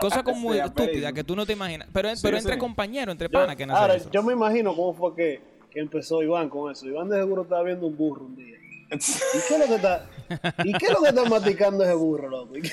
Cosas 0.00 0.22
como 0.24 0.52
Sí, 0.52 0.60
aperísimo. 0.60 1.12
que 1.12 1.24
tú 1.24 1.36
no 1.36 1.46
te 1.46 1.52
imaginas. 1.52 1.88
Pero, 1.92 2.14
Sí, 2.16 2.22
pero 2.22 2.36
entre 2.38 2.54
sí. 2.54 2.58
compañeros, 2.58 3.12
entre 3.12 3.28
panas 3.28 3.56
que 3.56 3.66
no 3.66 3.76
ahora, 3.76 3.94
eso. 3.94 4.10
yo 4.10 4.22
me 4.22 4.32
imagino 4.32 4.74
cómo 4.74 4.94
fue 4.94 5.14
que, 5.14 5.40
que 5.70 5.80
empezó 5.80 6.22
Iván 6.22 6.48
con 6.48 6.70
eso. 6.72 6.86
Iván 6.86 7.08
de 7.08 7.16
seguro 7.18 7.42
estaba 7.42 7.62
viendo 7.62 7.86
un 7.86 7.96
burro 7.96 8.24
un 8.26 8.36
día. 8.36 8.56
¿Y 8.92 8.98
qué 8.98 9.54
es 9.54 9.58
lo 9.60 9.66
que 9.66 9.74
está, 9.76 10.06
¿y 10.64 10.72
qué 10.72 10.86
es 10.86 10.92
lo 10.92 11.00
que 11.02 11.08
está 11.10 11.24
masticando 11.24 11.84
ese 11.84 11.94
burro, 11.94 12.28
loco? 12.28 12.56
¿Y 12.56 12.62
qué- 12.62 12.70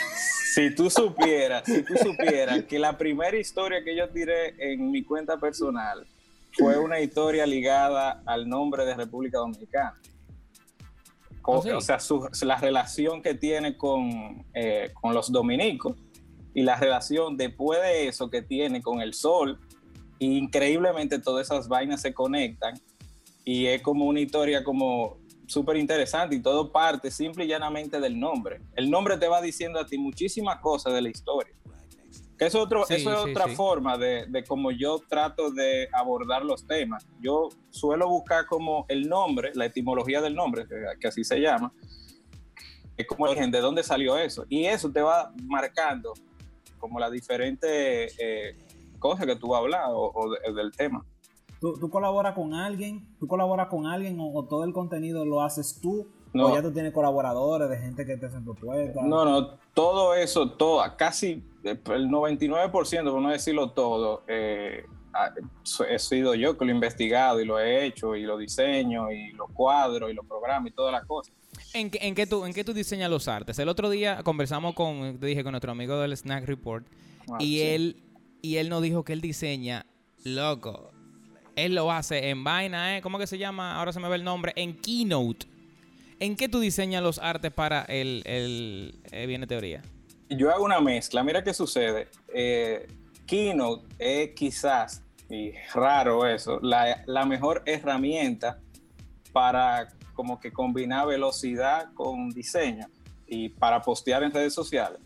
Si 0.53 0.73
tú 0.73 0.89
supieras, 0.89 1.61
si 1.65 1.83
tú 1.83 1.93
supieras 1.95 2.63
que 2.63 2.79
la 2.79 2.97
primera 2.97 3.37
historia 3.37 3.83
que 3.83 3.95
yo 3.95 4.09
tiré 4.09 4.55
en 4.73 4.89
mi 4.89 5.03
cuenta 5.03 5.37
personal 5.37 6.07
fue 6.53 6.79
una 6.79 6.99
historia 6.99 7.45
ligada 7.45 8.23
al 8.25 8.49
nombre 8.49 8.83
de 8.83 8.95
República 8.95 9.37
Dominicana. 9.37 9.95
O, 11.43 11.59
¿Ah, 11.59 11.61
sí? 11.61 11.69
o 11.69 11.81
sea, 11.81 11.99
su- 11.99 12.27
la 12.41 12.57
relación 12.57 13.21
que 13.21 13.35
tiene 13.35 13.77
con, 13.77 14.43
eh, 14.55 14.89
con 14.99 15.13
los 15.13 15.31
dominicos 15.31 15.95
y 16.57 16.63
la 16.63 16.75
relación 16.75 17.37
después 17.37 17.79
de 17.83 18.07
eso 18.07 18.31
que 18.31 18.41
tiene 18.41 18.81
con 18.81 18.99
el 18.99 19.13
sol. 19.13 19.59
Y 20.17 20.39
increíblemente 20.39 21.19
todas 21.19 21.45
esas 21.45 21.67
vainas 21.67 22.01
se 22.01 22.15
conectan 22.15 22.73
y 23.45 23.67
es 23.67 23.83
como 23.83 24.05
una 24.05 24.21
historia 24.21 24.63
como 24.63 25.19
súper 25.45 25.77
interesante 25.77 26.35
y 26.35 26.41
todo 26.41 26.71
parte 26.71 27.11
simple 27.11 27.45
y 27.45 27.47
llanamente 27.47 27.99
del 27.99 28.19
nombre. 28.19 28.59
El 28.75 28.89
nombre 28.89 29.17
te 29.17 29.27
va 29.27 29.39
diciendo 29.39 29.79
a 29.79 29.85
ti 29.85 29.99
muchísimas 29.99 30.57
cosas 30.59 30.95
de 30.95 31.03
la 31.03 31.09
historia. 31.09 31.53
Que 32.39 32.47
eso, 32.47 32.59
otro, 32.59 32.85
Sí, 32.87 32.95
eso 32.95 33.13
es 33.13 33.23
sí, 33.23 33.29
otra 33.29 33.45
sí. 33.45 33.55
forma 33.55 33.95
de, 33.95 34.25
de 34.27 34.43
cómo 34.43 34.71
yo 34.71 34.99
trato 35.07 35.51
de 35.51 35.87
abordar 35.93 36.43
los 36.43 36.65
temas. 36.65 37.05
Yo 37.21 37.49
suelo 37.69 38.09
buscar 38.09 38.47
como 38.47 38.87
el 38.89 39.07
nombre, 39.07 39.51
la 39.53 39.65
etimología 39.65 40.21
del 40.21 40.33
nombre, 40.33 40.67
que, 40.67 40.75
que 40.99 41.07
así 41.07 41.23
se 41.23 41.39
llama, 41.39 41.71
es 42.97 43.05
como 43.05 43.27
el 43.27 43.33
origen, 43.33 43.51
de 43.51 43.61
dónde 43.61 43.83
salió 43.83 44.17
eso. 44.17 44.43
Y 44.49 44.65
eso 44.65 44.91
te 44.91 45.01
va 45.01 45.31
marcando 45.43 46.15
como 46.77 46.99
las 46.99 47.11
diferentes 47.11 48.15
eh, 48.19 48.55
cosas 48.99 49.25
que 49.25 49.35
tú 49.35 49.55
hablas 49.55 49.87
o, 49.89 50.11
o 50.13 50.29
de- 50.31 50.53
del 50.53 50.71
tema. 50.71 51.05
¿Tú, 51.59 51.73
tú 51.79 51.89
colaboras 51.89 52.35
con 52.35 52.53
alguien? 52.53 53.07
¿Tú 53.19 53.27
colaboras 53.27 53.67
con 53.67 53.87
alguien 53.87 54.19
o, 54.19 54.31
o 54.33 54.45
todo 54.45 54.63
el 54.63 54.73
contenido 54.73 55.25
lo 55.25 55.41
haces 55.41 55.79
tú? 55.81 56.07
No. 56.33 56.47
¿O 56.47 56.53
ya 56.55 56.61
tú 56.61 56.71
tienes 56.71 56.93
colaboradores 56.93 57.69
de 57.69 57.77
gente 57.79 58.05
que 58.05 58.17
te 58.17 58.27
hacen 58.27 58.43
propuestas? 58.43 59.03
No, 59.03 59.25
no, 59.25 59.51
todo 59.73 60.13
eso, 60.13 60.51
todo, 60.51 60.83
casi 60.97 61.43
eh, 61.63 61.79
el 61.85 62.09
99%, 62.09 63.11
por 63.11 63.21
no 63.21 63.29
decirlo 63.29 63.71
todo, 63.71 64.21
eh, 64.27 64.85
he 65.89 65.97
sido 65.99 66.35
yo 66.35 66.57
que 66.57 66.65
lo 66.65 66.71
he 66.71 66.75
investigado 66.75 67.39
y 67.41 67.45
lo 67.45 67.59
he 67.59 67.85
hecho 67.85 68.15
y 68.15 68.23
lo 68.23 68.37
diseño 68.37 69.11
y 69.11 69.31
los 69.31 69.49
cuadros 69.51 70.11
y 70.11 70.13
los 70.13 70.25
programas 70.27 70.69
y 70.71 70.75
todas 70.75 70.91
las 70.91 71.05
cosas. 71.05 71.33
¿En, 71.79 71.89
qué, 71.91 71.99
en, 72.01 72.15
qué 72.15 72.25
tú, 72.27 72.45
¿En 72.45 72.53
qué 72.53 72.63
tú 72.63 72.73
diseñas 72.73 73.09
los 73.09 73.27
artes? 73.27 73.59
El 73.59 73.69
otro 73.69 73.89
día 73.89 74.23
conversamos 74.23 74.73
con, 74.73 75.19
te 75.19 75.27
dije, 75.27 75.43
con 75.43 75.51
nuestro 75.51 75.71
amigo 75.71 75.99
del 75.99 76.15
Snack 76.15 76.45
Report 76.45 76.85
Ah, 77.29 77.37
y 77.39 77.57
sí. 77.57 77.61
él 77.61 78.03
y 78.41 78.55
él 78.57 78.69
nos 78.69 78.81
dijo 78.81 79.03
que 79.03 79.11
él 79.13 79.19
diseña, 79.21 79.85
loco, 80.23 80.91
él 81.55 81.75
lo 81.75 81.91
hace 81.91 82.29
en 82.29 82.43
vaina, 82.43 82.97
¿eh? 82.97 83.01
¿Cómo 83.01 83.19
que 83.19 83.27
se 83.27 83.37
llama? 83.37 83.75
Ahora 83.75 83.91
se 83.91 83.99
me 83.99 84.07
ve 84.07 84.15
el 84.15 84.23
nombre, 84.23 84.53
en 84.55 84.75
Keynote. 84.77 85.45
¿En 86.19 86.35
qué 86.35 86.47
tú 86.47 86.59
diseñas 86.59 87.03
los 87.03 87.19
artes 87.19 87.51
para 87.51 87.81
el, 87.83 88.21
el 88.25 88.99
eh, 89.11 89.25
Viene 89.27 89.45
Teoría? 89.47 89.81
yo 90.29 90.51
hago 90.51 90.63
una 90.63 90.79
mezcla. 90.79 91.23
Mira 91.23 91.43
qué 91.43 91.53
sucede. 91.53 92.07
Eh, 92.33 92.87
Keynote 93.25 93.85
es 93.99 94.29
quizás, 94.35 95.03
y 95.29 95.51
raro 95.73 96.25
eso, 96.25 96.59
la, 96.61 97.03
la 97.07 97.25
mejor 97.25 97.63
herramienta 97.65 98.59
para 99.33 99.89
como 100.17 100.39
que 100.39 100.51
combinar 100.51 101.07
velocidad 101.07 101.93
con 101.93 102.31
diseño 102.31 102.87
y 103.27 103.49
para 103.49 103.81
postear 103.81 104.23
en 104.23 104.31
redes 104.31 104.53
sociales. 104.53 104.99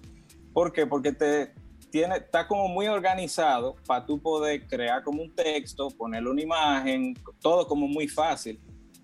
¿Por 0.53 0.71
qué? 0.71 0.87
Porque 0.87 1.11
te 1.11 1.53
tiene, 1.91 2.15
está 2.15 2.47
como 2.47 2.69
muy 2.69 2.87
organizado 2.87 3.75
para 3.85 4.05
tú 4.05 4.17
poder 4.19 4.65
crear 4.67 5.03
como 5.03 5.21
un 5.21 5.35
texto, 5.35 5.89
ponerle 5.89 6.29
una 6.29 6.41
imagen, 6.41 7.13
todo 7.41 7.67
como 7.67 7.87
muy 7.87 8.07
fácil. 8.07 8.59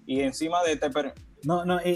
Y 0.05 0.21
encima 0.21 0.63
de 0.63 0.77
te 0.77 0.89
per- 0.89 1.13
No, 1.43 1.65
no, 1.65 1.79
y, 1.83 1.89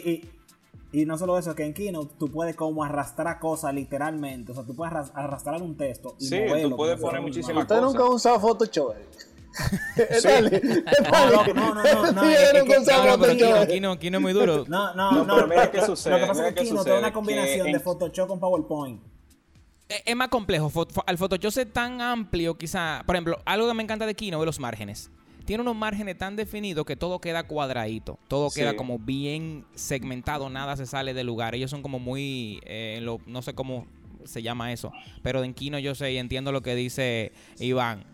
y, 0.91 0.99
y 1.01 1.05
no 1.05 1.17
solo 1.17 1.37
eso, 1.37 1.55
que 1.55 1.63
en 1.63 1.73
Keynote 1.73 2.13
tú 2.19 2.29
puedes 2.29 2.57
como 2.57 2.83
arrastrar 2.83 3.39
cosas 3.39 3.73
literalmente. 3.73 4.51
O 4.51 4.55
sea, 4.55 4.65
tú 4.65 4.75
puedes 4.75 4.93
arras- 4.93 5.11
arrastrar 5.15 5.61
un 5.61 5.77
texto. 5.77 6.15
Y 6.19 6.25
Sí, 6.25 6.39
moverlo 6.41 6.69
tú 6.71 6.75
puedes 6.75 6.99
poner 6.99 7.21
muchísimas 7.21 7.51
una 7.51 7.61
Usted 7.61 7.81
nunca 7.81 8.03
ha 8.03 8.09
usado 8.09 8.39
Photoshop. 8.41 8.93
Dale, 10.23 10.61
No, 10.63 11.11
dale. 11.11 11.53
no, 11.53 11.73
no, 11.75 11.83
no, 11.83 12.11
no, 12.13 12.81
usado 12.81 13.17
No, 13.17 13.27
Kino. 13.35 13.67
Kino, 13.67 13.99
Kino 13.99 14.17
es 14.17 14.21
muy 14.21 14.33
duro. 14.33 14.65
No, 14.67 14.93
no, 14.93 15.11
No, 15.11 15.25
no. 15.25 15.47
mira 15.47 15.69
qué 15.69 15.81
sucede, 15.85 16.13
Lo 16.13 16.19
que 16.21 16.25
pasa 16.27 16.47
es 16.49 16.55
que 16.55 16.65
sucede, 16.65 16.93
es 16.93 16.99
una 16.99 17.13
combinación 17.13 17.67
en- 17.67 17.73
de 17.73 17.79
Photoshop 17.79 18.27
con 18.27 18.39
PowerPoint. 18.39 19.01
Es 20.05 20.15
más 20.15 20.29
complejo. 20.29 20.71
Al 21.05 21.17
Photoshop 21.17 21.57
es 21.57 21.73
tan 21.73 21.99
amplio, 22.01 22.57
quizá. 22.57 23.03
Por 23.05 23.15
ejemplo, 23.15 23.39
algo 23.45 23.67
que 23.67 23.73
me 23.73 23.83
encanta 23.83 24.05
de 24.05 24.15
Kino 24.15 24.39
es 24.39 24.45
los 24.45 24.59
márgenes. 24.59 25.09
tiene 25.43 25.63
unos 25.63 25.75
márgenes 25.75 26.17
tan 26.17 26.35
definidos 26.37 26.85
que 26.85 26.95
todo 26.95 27.19
queda 27.19 27.43
cuadradito, 27.43 28.19
todo 28.29 28.49
Sí. 28.51 28.61
queda 28.61 28.75
como 28.75 28.99
bien 28.99 29.65
segmentado, 29.73 30.49
nada 30.49 30.77
se 30.77 30.85
sale 30.85 31.13
del 31.15 31.25
lugar. 31.27 31.55
Ellos 31.55 31.69
son 31.71 31.81
como 31.81 31.99
muy, 31.99 32.61
eh, 32.63 32.99
lo- 33.01 33.19
no 33.25 33.41
sé 33.41 33.53
cómo 33.53 33.85
se 34.23 34.43
llama 34.43 34.71
eso, 34.71 34.93
pero 35.23 35.41
de 35.41 35.47
Enquino 35.47 35.79
yo 35.79 35.93
sé 35.95 36.13
y 36.13 36.17
entiendo 36.19 36.51
lo 36.53 36.61
que 36.61 36.75
dice 36.75 37.33
Iván. 37.59 38.05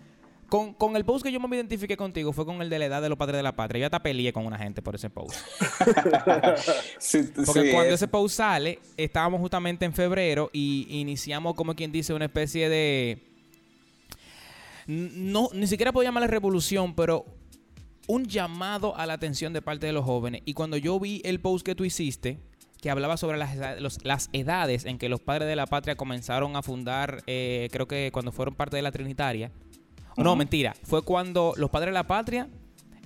Con, 0.50 0.74
con 0.74 0.96
el 0.96 1.04
post 1.04 1.26
que 1.26 1.32
yo 1.32 1.40
me 1.42 1.56
identifiqué 1.58 1.98
contigo 1.98 2.32
fue 2.32 2.46
con 2.46 2.62
el 2.62 2.70
de 2.70 2.80
la 2.80 2.86
edad 2.86 3.02
de 3.02 3.10
los 3.10 3.18
padres 3.18 3.36
de 3.38 3.44
la 3.44 3.56
patria. 3.56 3.82
Yo 3.82 3.86
hasta 3.88 4.02
peleé 4.02 4.32
con 4.32 4.46
una 4.46 4.58
gente 4.58 4.82
por 4.82 4.96
ese 4.96 5.10
post. 5.10 5.36
Sí, 7.00 7.20
Porque 7.46 7.62
sí, 7.66 7.72
cuando 7.72 7.90
es- 7.90 7.96
ese 7.96 8.08
post 8.08 8.38
sale, 8.38 8.80
estábamos 8.96 9.40
justamente 9.42 9.86
en 9.86 9.94
febrero 9.94 10.50
y 10.54 10.88
iniciamos, 10.90 11.54
como 11.56 11.76
quien 11.76 11.92
dice, 11.92 12.14
una 12.14 12.26
especie 12.26 12.70
de. 12.70 13.24
No, 14.88 15.50
ni 15.54 15.68
siquiera 15.68 15.92
puedo 15.92 16.06
llamarle 16.08 16.28
revolución, 16.28 16.96
pero 16.96 17.26
un 18.08 18.26
llamado 18.26 18.96
a 18.96 19.06
la 19.06 19.14
atención 19.14 19.52
de 19.52 19.62
parte 19.62 19.86
de 19.86 19.92
los 19.94 20.06
jóvenes. 20.06 20.42
Y 20.46 20.54
cuando 20.54 20.78
yo 20.78 20.98
vi 21.00 21.22
el 21.26 21.42
post 21.42 21.66
que 21.66 21.76
tú 21.76 21.84
hiciste, 21.84 22.40
que 22.82 22.90
hablaba 22.90 23.18
sobre 23.18 23.38
las, 23.38 23.82
los- 23.82 24.04
las 24.06 24.30
edades 24.32 24.86
en 24.86 24.98
que 24.98 25.10
los 25.10 25.20
padres 25.20 25.48
de 25.48 25.56
la 25.58 25.66
patria 25.68 25.96
comenzaron 25.96 26.56
a 26.56 26.62
fundar, 26.62 27.22
eh, 27.28 27.68
creo 27.72 27.86
que 27.88 28.12
cuando 28.14 28.32
fueron 28.32 28.56
parte 28.56 28.78
de 28.78 28.82
la 28.82 28.92
Trinitaria. 28.92 29.52
No, 30.18 30.36
mentira. 30.36 30.76
Fue 30.84 31.04
cuando 31.04 31.54
los 31.58 31.70
padres 31.70 31.88
de 31.90 31.94
la 31.94 32.08
patria, 32.08 32.48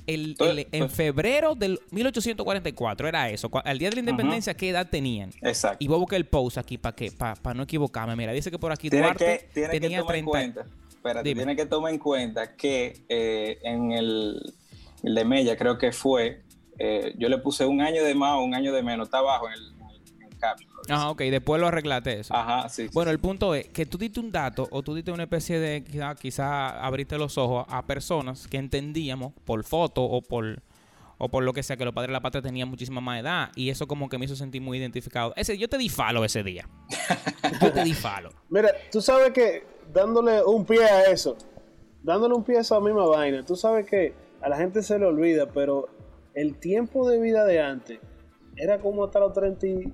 el- 0.07 0.35
el- 0.39 0.67
en 0.71 0.89
febrero 0.89 1.53
del 1.55 1.79
1844, 1.91 3.07
era 3.07 3.29
eso. 3.29 3.49
Al 3.63 3.77
día 3.77 3.89
de 3.89 3.95
la 3.97 3.99
independencia, 4.01 4.53
¿qué 4.55 4.69
edad 4.69 4.87
tenían? 4.89 5.29
Exacto. 5.41 5.77
Y 5.79 5.87
voy 5.87 5.95
a 5.97 5.99
buscar 5.99 6.17
el 6.17 6.25
post 6.25 6.57
aquí 6.57 6.77
para 6.77 6.95
que 6.95 7.11
para 7.11 7.53
no 7.53 7.63
equivocarme. 7.63 8.15
Mira, 8.15 8.31
dice 8.31 8.49
que 8.49 8.57
por 8.57 8.71
aquí 8.71 8.89
Tiene 8.89 9.05
Duarte 9.05 9.49
que, 9.53 9.67
tiene 9.69 9.79
que 9.89 9.97
tomar 9.97 10.15
en 10.15 10.25
30. 10.25 10.31
cuenta, 10.31 10.65
espérate, 10.89 11.33
tiene 11.35 11.55
que 11.55 11.65
tomar 11.65 11.93
en 11.93 11.99
cuenta 11.99 12.55
que 12.55 13.03
eh, 13.09 13.59
en 13.63 13.91
el, 13.91 14.53
el 15.03 15.15
de 15.15 15.25
Mella 15.25 15.55
creo 15.57 15.77
que 15.77 15.91
fue, 15.91 16.41
eh, 16.79 17.13
yo 17.17 17.29
le 17.29 17.37
puse 17.37 17.65
un 17.65 17.81
año 17.81 18.03
de 18.03 18.15
más 18.15 18.33
o 18.37 18.43
un 18.43 18.55
año 18.55 18.73
de 18.73 18.81
menos, 18.81 19.07
está 19.07 19.19
abajo 19.19 19.47
en 19.47 19.53
el, 19.53 19.73
en 19.73 19.89
el, 19.89 19.95
en 20.15 20.21
el 20.31 20.37
caption. 20.39 20.70
Ajá, 20.89 21.09
ok, 21.09 21.21
después 21.23 21.59
lo 21.61 21.67
arreglaste 21.67 22.19
eso. 22.19 22.33
Ajá, 22.35 22.69
sí. 22.69 22.89
Bueno, 22.93 23.09
sí. 23.09 23.13
el 23.13 23.19
punto 23.19 23.53
es 23.55 23.67
que 23.69 23.85
tú 23.85 23.97
diste 23.97 24.19
un 24.19 24.31
dato 24.31 24.67
o 24.71 24.81
tú 24.83 24.93
diste 24.95 25.11
una 25.11 25.23
especie 25.23 25.59
de, 25.59 25.83
quizá, 25.83 26.15
quizá 26.15 26.83
abriste 26.85 27.17
los 27.17 27.37
ojos 27.37 27.65
a 27.69 27.85
personas 27.85 28.47
que 28.47 28.57
entendíamos 28.57 29.33
por 29.45 29.63
foto 29.63 30.03
o 30.03 30.21
por, 30.21 30.61
o 31.17 31.29
por 31.29 31.43
lo 31.43 31.53
que 31.53 31.63
sea 31.63 31.77
que 31.77 31.85
los 31.85 31.93
padres 31.93 32.09
de 32.09 32.13
la 32.13 32.21
patria 32.21 32.41
tenían 32.41 32.67
muchísima 32.69 32.99
más 33.01 33.19
edad 33.21 33.51
y 33.55 33.69
eso 33.69 33.87
como 33.87 34.09
que 34.09 34.17
me 34.17 34.25
hizo 34.25 34.35
sentir 34.35 34.61
muy 34.61 34.77
identificado. 34.77 35.33
Ese, 35.35 35.57
yo 35.57 35.67
te 35.69 35.77
di 35.77 35.89
falo 35.89 36.25
ese 36.25 36.43
día. 36.43 36.67
Yo 37.61 37.71
te 37.71 37.83
di 37.83 37.93
falo. 37.93 38.29
Mira, 38.49 38.69
tú 38.91 39.01
sabes 39.01 39.31
que 39.33 39.63
dándole 39.93 40.41
un 40.43 40.65
pie 40.65 40.83
a 40.85 41.03
eso, 41.11 41.37
dándole 42.01 42.33
un 42.33 42.43
pie 42.43 42.57
a 42.57 42.61
esa 42.61 42.79
misma 42.79 43.05
vaina, 43.05 43.45
tú 43.45 43.55
sabes 43.55 43.85
que 43.85 44.13
a 44.41 44.49
la 44.49 44.57
gente 44.57 44.81
se 44.81 44.97
le 44.97 45.05
olvida, 45.05 45.47
pero 45.47 45.89
el 46.33 46.55
tiempo 46.55 47.07
de 47.09 47.19
vida 47.19 47.45
de 47.45 47.61
antes 47.61 47.99
era 48.55 48.79
como 48.79 49.03
hasta 49.05 49.19
los 49.19 49.33
30 49.33 49.67
y- 49.67 49.93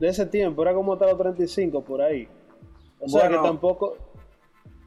de 0.00 0.08
ese 0.08 0.26
tiempo, 0.26 0.62
era 0.62 0.74
como 0.74 0.94
hasta 0.94 1.06
los 1.06 1.18
35 1.18 1.84
por 1.84 2.02
ahí. 2.02 2.26
O 2.98 3.08
sea 3.08 3.28
que 3.28 3.36
tampoco 3.36 3.96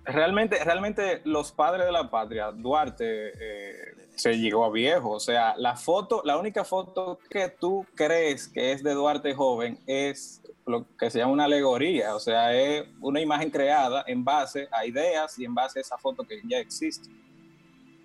Realmente, 0.05 0.61
realmente 0.61 1.21
los 1.23 1.53
padres 1.53 1.85
de 1.85 1.91
la 1.91 2.09
patria, 2.09 2.51
Duarte, 2.51 3.29
eh, 3.29 3.73
se 4.15 4.37
llegó 4.37 4.65
a 4.65 4.69
viejo. 4.69 5.11
O 5.11 5.19
sea, 5.19 5.55
la 5.57 5.77
foto, 5.77 6.21
la 6.25 6.37
única 6.37 6.65
foto 6.65 7.19
que 7.29 7.47
tú 7.47 7.85
crees 7.95 8.49
que 8.49 8.73
es 8.73 8.83
de 8.83 8.93
Duarte 8.93 9.33
joven 9.33 9.79
es 9.87 10.41
lo 10.65 10.85
que 10.97 11.09
se 11.09 11.19
llama 11.19 11.31
una 11.31 11.45
alegoría. 11.45 12.15
O 12.15 12.19
sea, 12.19 12.53
es 12.53 12.85
una 12.99 13.21
imagen 13.21 13.49
creada 13.49 14.03
en 14.05 14.25
base 14.25 14.67
a 14.71 14.85
ideas 14.85 15.39
y 15.39 15.45
en 15.45 15.55
base 15.55 15.79
a 15.79 15.81
esa 15.81 15.97
foto 15.97 16.23
que 16.25 16.41
ya 16.45 16.57
existe. 16.57 17.09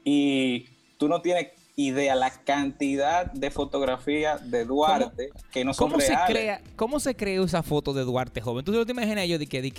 Y 0.05 0.69
tú 0.99 1.09
no 1.09 1.21
tienes 1.21 1.49
idea 1.81 2.17
la 2.17 2.31
cantidad 2.31 3.31
de 3.31 3.53
fotografías 3.53 4.51
de 4.51 4.65
Duarte 4.65 5.29
que 5.53 5.65
no 5.65 5.73
son 5.73 5.91
¿Cómo 5.93 6.01
se, 6.01 6.13
crea, 6.27 6.61
¿Cómo 6.75 6.99
se 6.99 7.15
creó 7.15 7.45
esa 7.45 7.63
foto 7.63 7.95
de 7.95 8.03
Duarte 8.03 8.41
joven? 8.41 8.65
¿Tú 8.65 8.85
te 8.85 8.91
imaginas 8.91 9.29
yo 9.29 9.39
de 9.39 9.47
que, 9.47 9.63
de 9.63 9.71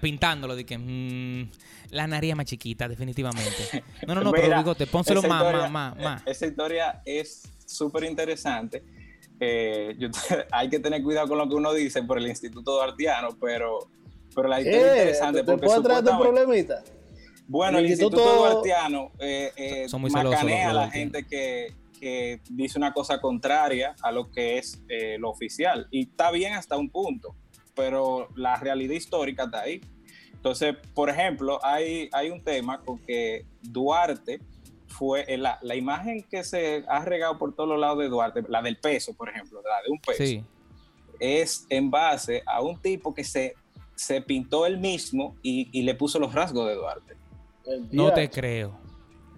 pintándolo, 0.00 0.56
de 0.56 0.66
que 0.66 0.76
mm, 0.76 1.48
la 1.92 2.08
nariz 2.08 2.34
más 2.34 2.44
chiquita, 2.46 2.88
definitivamente? 2.88 3.48
No, 4.08 4.16
no, 4.16 4.22
no, 4.22 4.32
pero 4.32 4.44
Mira, 4.48 4.58
bigote, 4.58 4.88
pónselo 4.88 5.22
más, 5.22 5.42
historia- 5.42 5.68
más, 5.68 5.94
más, 5.94 6.02
más. 6.04 6.20
eh, 6.22 6.30
Esa 6.32 6.46
historia 6.46 7.02
es 7.04 7.48
súper 7.64 8.02
interesante. 8.02 8.82
Eh, 9.38 9.94
yo- 9.96 10.08
hay 10.50 10.68
que 10.68 10.80
tener 10.80 11.04
cuidado 11.04 11.28
con 11.28 11.38
lo 11.38 11.48
que 11.48 11.54
uno 11.54 11.72
dice 11.72 12.02
por 12.02 12.18
el 12.18 12.26
Instituto 12.26 12.72
Duartiano, 12.72 13.28
pero, 13.40 13.78
pero 14.34 14.48
la 14.48 14.60
historia 14.60 14.80
es 14.80 14.92
¿Qué? 14.92 14.98
interesante 14.98 15.38
¿Te, 15.38 15.44
te 15.44 15.52
porque 15.52 15.66
puedo 15.66 15.82
traer 15.84 16.00
tu 16.02 16.10
supuestamente- 16.10 16.42
problemita? 16.44 16.97
Bueno, 17.48 17.78
El 17.78 17.86
el 17.86 17.90
Instituto, 17.90 18.18
Instituto- 18.18 18.38
Duartiano 18.52 19.12
eh, 19.18 19.52
eh, 19.56 19.88
Son 19.88 20.00
muy 20.00 20.10
macanea 20.10 20.70
a 20.70 20.72
la 20.74 20.90
gente 20.90 21.24
que, 21.26 21.74
que 21.98 22.40
dice 22.50 22.78
una 22.78 22.92
cosa 22.92 23.20
contraria 23.20 23.96
a 24.02 24.12
lo 24.12 24.30
que 24.30 24.58
es 24.58 24.80
eh, 24.88 25.16
lo 25.18 25.30
oficial. 25.30 25.88
Y 25.90 26.02
está 26.02 26.30
bien 26.30 26.52
hasta 26.52 26.76
un 26.76 26.90
punto, 26.90 27.34
pero 27.74 28.28
la 28.36 28.56
realidad 28.56 28.94
histórica 28.94 29.44
está 29.44 29.62
ahí. 29.62 29.80
Entonces, 30.34 30.76
por 30.94 31.10
ejemplo, 31.10 31.58
hay, 31.64 32.08
hay 32.12 32.30
un 32.30 32.44
tema 32.44 32.80
con 32.82 32.98
que 33.00 33.44
Duarte 33.62 34.40
fue 34.86 35.24
la, 35.36 35.58
la 35.62 35.74
imagen 35.74 36.22
que 36.22 36.44
se 36.44 36.84
ha 36.88 37.04
regado 37.04 37.38
por 37.38 37.54
todos 37.54 37.68
los 37.68 37.78
lados 37.80 37.98
de 37.98 38.08
Duarte, 38.08 38.42
la 38.48 38.62
del 38.62 38.76
peso, 38.78 39.14
por 39.14 39.28
ejemplo, 39.28 39.60
la 39.62 39.82
de 39.82 39.90
un 39.90 39.98
peso 40.00 40.24
Sí. 40.24 40.44
es 41.18 41.66
en 41.68 41.90
base 41.90 42.42
a 42.46 42.62
un 42.62 42.80
tipo 42.80 43.12
que 43.14 43.24
se, 43.24 43.54
se 43.96 44.20
pintó 44.22 44.64
él 44.66 44.78
mismo 44.78 45.34
y, 45.42 45.68
y 45.72 45.82
le 45.82 45.94
puso 45.94 46.18
los 46.18 46.32
rasgos 46.34 46.68
de 46.68 46.74
Duarte. 46.74 47.14
No 47.90 48.12
te 48.12 48.28
creo. 48.30 48.78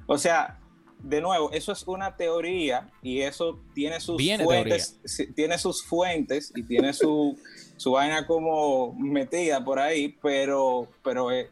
O 0.07 0.19
sea, 0.19 0.59
de 1.03 1.21
nuevo, 1.21 1.51
eso 1.53 1.73
es 1.73 1.87
una 1.87 2.15
teoría 2.17 2.91
y 3.03 3.21
eso 3.21 3.59
tiene 3.75 4.01
sus 4.01 4.17
Viene 4.19 4.45
fuentes, 4.45 5.01
tiene 5.35 5.57
sus 5.59 5.83
fuentes 5.85 6.53
y 6.55 6.63
tiene 6.63 6.93
su, 6.93 7.39
su 7.77 7.93
vaina 7.93 8.27
como 8.27 8.93
metida 8.95 9.65
por 9.65 9.79
ahí, 9.79 10.17
pero, 10.23 10.89
pero 11.03 11.31
es, 11.31 11.49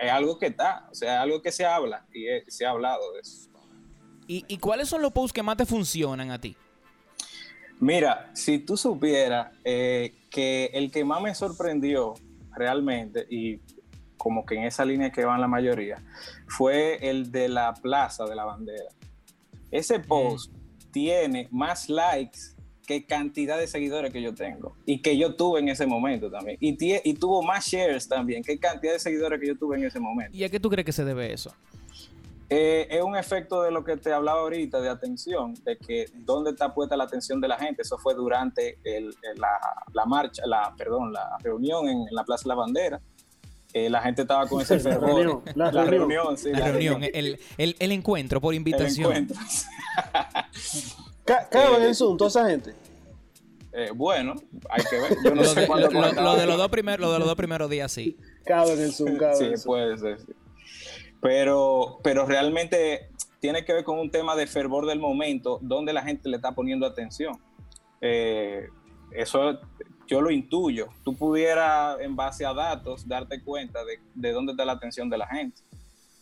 es 0.00 0.10
algo 0.10 0.38
que 0.38 0.46
está, 0.46 0.88
o 0.90 0.94
sea, 0.94 1.20
algo 1.22 1.42
que 1.42 1.50
se 1.50 1.64
habla 1.66 2.06
y 2.12 2.28
es- 2.28 2.44
se 2.54 2.64
ha 2.64 2.70
hablado 2.70 3.12
de 3.14 3.20
eso. 3.20 3.48
¿Y, 4.28 4.44
y 4.46 4.58
cuáles 4.58 4.88
son 4.88 5.02
los 5.02 5.10
posts 5.12 5.32
que 5.32 5.42
más 5.42 5.56
te 5.56 5.66
funcionan 5.66 6.30
a 6.30 6.40
ti? 6.40 6.56
Mira, 7.80 8.30
si 8.34 8.60
tú 8.60 8.76
supieras 8.76 9.52
eh, 9.64 10.14
que 10.30 10.66
el 10.74 10.90
que 10.92 11.04
más 11.04 11.20
me 11.20 11.34
sorprendió 11.34 12.14
realmente, 12.54 13.26
y 13.28 13.58
como 14.22 14.46
que 14.46 14.54
en 14.54 14.62
esa 14.62 14.84
línea 14.84 15.10
que 15.10 15.24
van 15.24 15.40
la 15.40 15.48
mayoría, 15.48 16.00
fue 16.46 17.10
el 17.10 17.32
de 17.32 17.48
la 17.48 17.74
Plaza 17.74 18.24
de 18.24 18.36
la 18.36 18.44
Bandera. 18.44 18.88
Ese 19.72 19.98
post 19.98 20.52
tiene 20.92 21.48
más 21.50 21.88
likes 21.88 22.38
que 22.86 23.04
cantidad 23.04 23.58
de 23.58 23.66
seguidores 23.66 24.12
que 24.12 24.22
yo 24.22 24.32
tengo 24.32 24.76
y 24.86 25.02
que 25.02 25.16
yo 25.18 25.34
tuve 25.34 25.58
en 25.58 25.68
ese 25.70 25.86
momento 25.86 26.30
también. 26.30 26.56
Y, 26.60 26.76
y 26.78 27.14
tuvo 27.14 27.42
más 27.42 27.66
shares 27.66 28.06
también 28.06 28.44
que 28.44 28.56
cantidad 28.60 28.92
de 28.92 29.00
seguidores 29.00 29.40
que 29.40 29.48
yo 29.48 29.56
tuve 29.58 29.76
en 29.78 29.84
ese 29.86 29.98
momento. 29.98 30.36
¿Y 30.36 30.44
a 30.44 30.48
qué 30.48 30.60
tú 30.60 30.70
crees 30.70 30.86
que 30.86 30.92
se 30.92 31.04
debe 31.04 31.32
eso? 31.32 31.52
Eh, 32.48 32.86
es 32.90 33.02
un 33.02 33.16
efecto 33.16 33.62
de 33.62 33.70
lo 33.70 33.82
que 33.82 33.96
te 33.96 34.12
hablaba 34.12 34.40
ahorita 34.40 34.80
de 34.80 34.90
atención, 34.90 35.54
de 35.64 35.78
que 35.78 36.04
dónde 36.14 36.50
está 36.50 36.72
puesta 36.74 36.96
la 36.96 37.04
atención 37.04 37.40
de 37.40 37.48
la 37.48 37.56
gente. 37.58 37.80
Eso 37.82 37.96
fue 37.98 38.14
durante 38.14 38.78
el- 38.84 39.16
el- 39.22 39.40
la, 39.40 39.48
la 39.94 40.04
marcha, 40.04 40.42
la, 40.46 40.74
perdón, 40.76 41.12
la 41.12 41.38
reunión 41.42 41.88
en, 41.88 41.98
en 42.06 42.14
la 42.14 42.24
Plaza 42.24 42.42
de 42.44 42.48
la 42.50 42.54
Bandera. 42.56 43.00
Eh, 43.74 43.88
la 43.88 44.02
gente 44.02 44.22
estaba 44.22 44.46
con 44.48 44.60
ese 44.60 44.74
La 44.76 44.80
fervor. 44.82 45.08
reunión, 45.14 45.42
la 45.54 45.70
reunión. 45.84 46.36
sí, 46.38 46.50
La 46.52 46.70
reunión, 46.72 47.02
el, 47.04 47.38
el- 47.56 47.76
el 47.78 47.92
encuentro 47.92 48.40
por 48.40 48.52
el 48.52 48.58
invitación. 48.58 49.06
encuentro. 49.12 49.36
Ca- 51.24 51.48
Caben 51.48 51.82
Eh, 51.82 51.86
en 51.88 51.94
Zoom, 51.94 52.16
toda 52.16 52.28
esa 52.28 52.48
gente. 52.50 52.74
Eh, 53.72 53.90
bueno, 53.94 54.34
hay 54.68 54.84
que 54.90 54.96
ver. 55.00 55.16
Yo 55.24 55.30
no 55.30 55.36
Lo 55.42 55.44
sé 55.46 55.60
de, 55.60 55.66
cuándo 55.66 55.86
lo- 55.86 55.92
lo- 55.92 56.00
conectaba. 56.00 56.32
lo 56.34 56.36
de 56.40 56.46
los 56.46 56.56
dos 56.58 56.68
primeros, 56.68 57.00
lo 57.00 57.12
de 57.12 57.18
los 57.20 57.28
dos 57.28 57.36
primeros 57.36 57.70
días, 57.70 57.90
sí. 57.90 58.18
Caben 58.44 58.78
en 58.80 58.92
Zoom, 58.92 59.16
caben 59.16 59.36
Sí, 59.36 59.44
en 59.44 59.58
Zoom. 59.58 59.64
puede 59.74 59.98
ser. 59.98 60.20
sí. 60.20 60.32
Pero, 61.22 62.00
pero 62.02 62.26
realmente 62.26 63.08
tiene 63.40 63.64
que 63.64 63.72
ver 63.72 63.84
con 63.84 63.98
un 63.98 64.10
tema 64.10 64.36
de 64.36 64.46
fervor 64.46 64.86
del 64.86 64.98
momento, 64.98 65.58
donde 65.62 65.92
la 65.92 66.02
gente 66.02 66.28
le 66.28 66.36
está 66.36 66.52
poniendo 66.52 66.84
atención. 66.86 67.38
Eh, 68.00 68.66
eso 69.12 69.58
yo 70.12 70.20
lo 70.20 70.30
intuyo. 70.30 70.88
Tú 71.04 71.16
pudieras, 71.16 71.98
en 72.00 72.14
base 72.14 72.44
a 72.44 72.52
datos, 72.52 73.08
darte 73.08 73.42
cuenta 73.42 73.84
de, 73.84 73.98
de 74.14 74.32
dónde 74.32 74.52
está 74.52 74.64
la 74.64 74.72
atención 74.72 75.08
de 75.08 75.18
la 75.18 75.26
gente. 75.26 75.62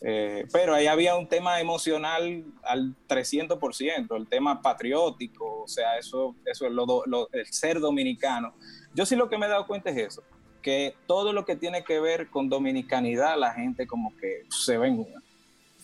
Eh, 0.03 0.47
pero 0.51 0.73
ahí 0.73 0.87
había 0.87 1.15
un 1.15 1.27
tema 1.27 1.59
emocional 1.59 2.43
al 2.63 2.95
300%, 3.07 4.17
el 4.17 4.27
tema 4.27 4.59
patriótico, 4.59 5.61
o 5.61 5.67
sea, 5.67 5.97
eso, 5.99 6.35
eso 6.43 6.65
es 6.65 6.71
lo, 6.71 7.29
el 7.31 7.45
ser 7.45 7.79
dominicano. 7.79 8.55
Yo 8.95 9.05
sí 9.05 9.15
lo 9.15 9.29
que 9.29 9.37
me 9.37 9.45
he 9.45 9.49
dado 9.49 9.67
cuenta 9.67 9.91
es 9.91 9.97
eso, 9.97 10.23
que 10.63 10.95
todo 11.05 11.33
lo 11.33 11.45
que 11.45 11.55
tiene 11.55 11.83
que 11.83 11.99
ver 11.99 12.31
con 12.31 12.49
dominicanidad, 12.49 13.37
la 13.37 13.53
gente 13.53 13.85
como 13.85 14.15
que 14.17 14.45
se 14.49 14.79
ve 14.79 14.87
en 14.87 14.99
una. 14.99 15.20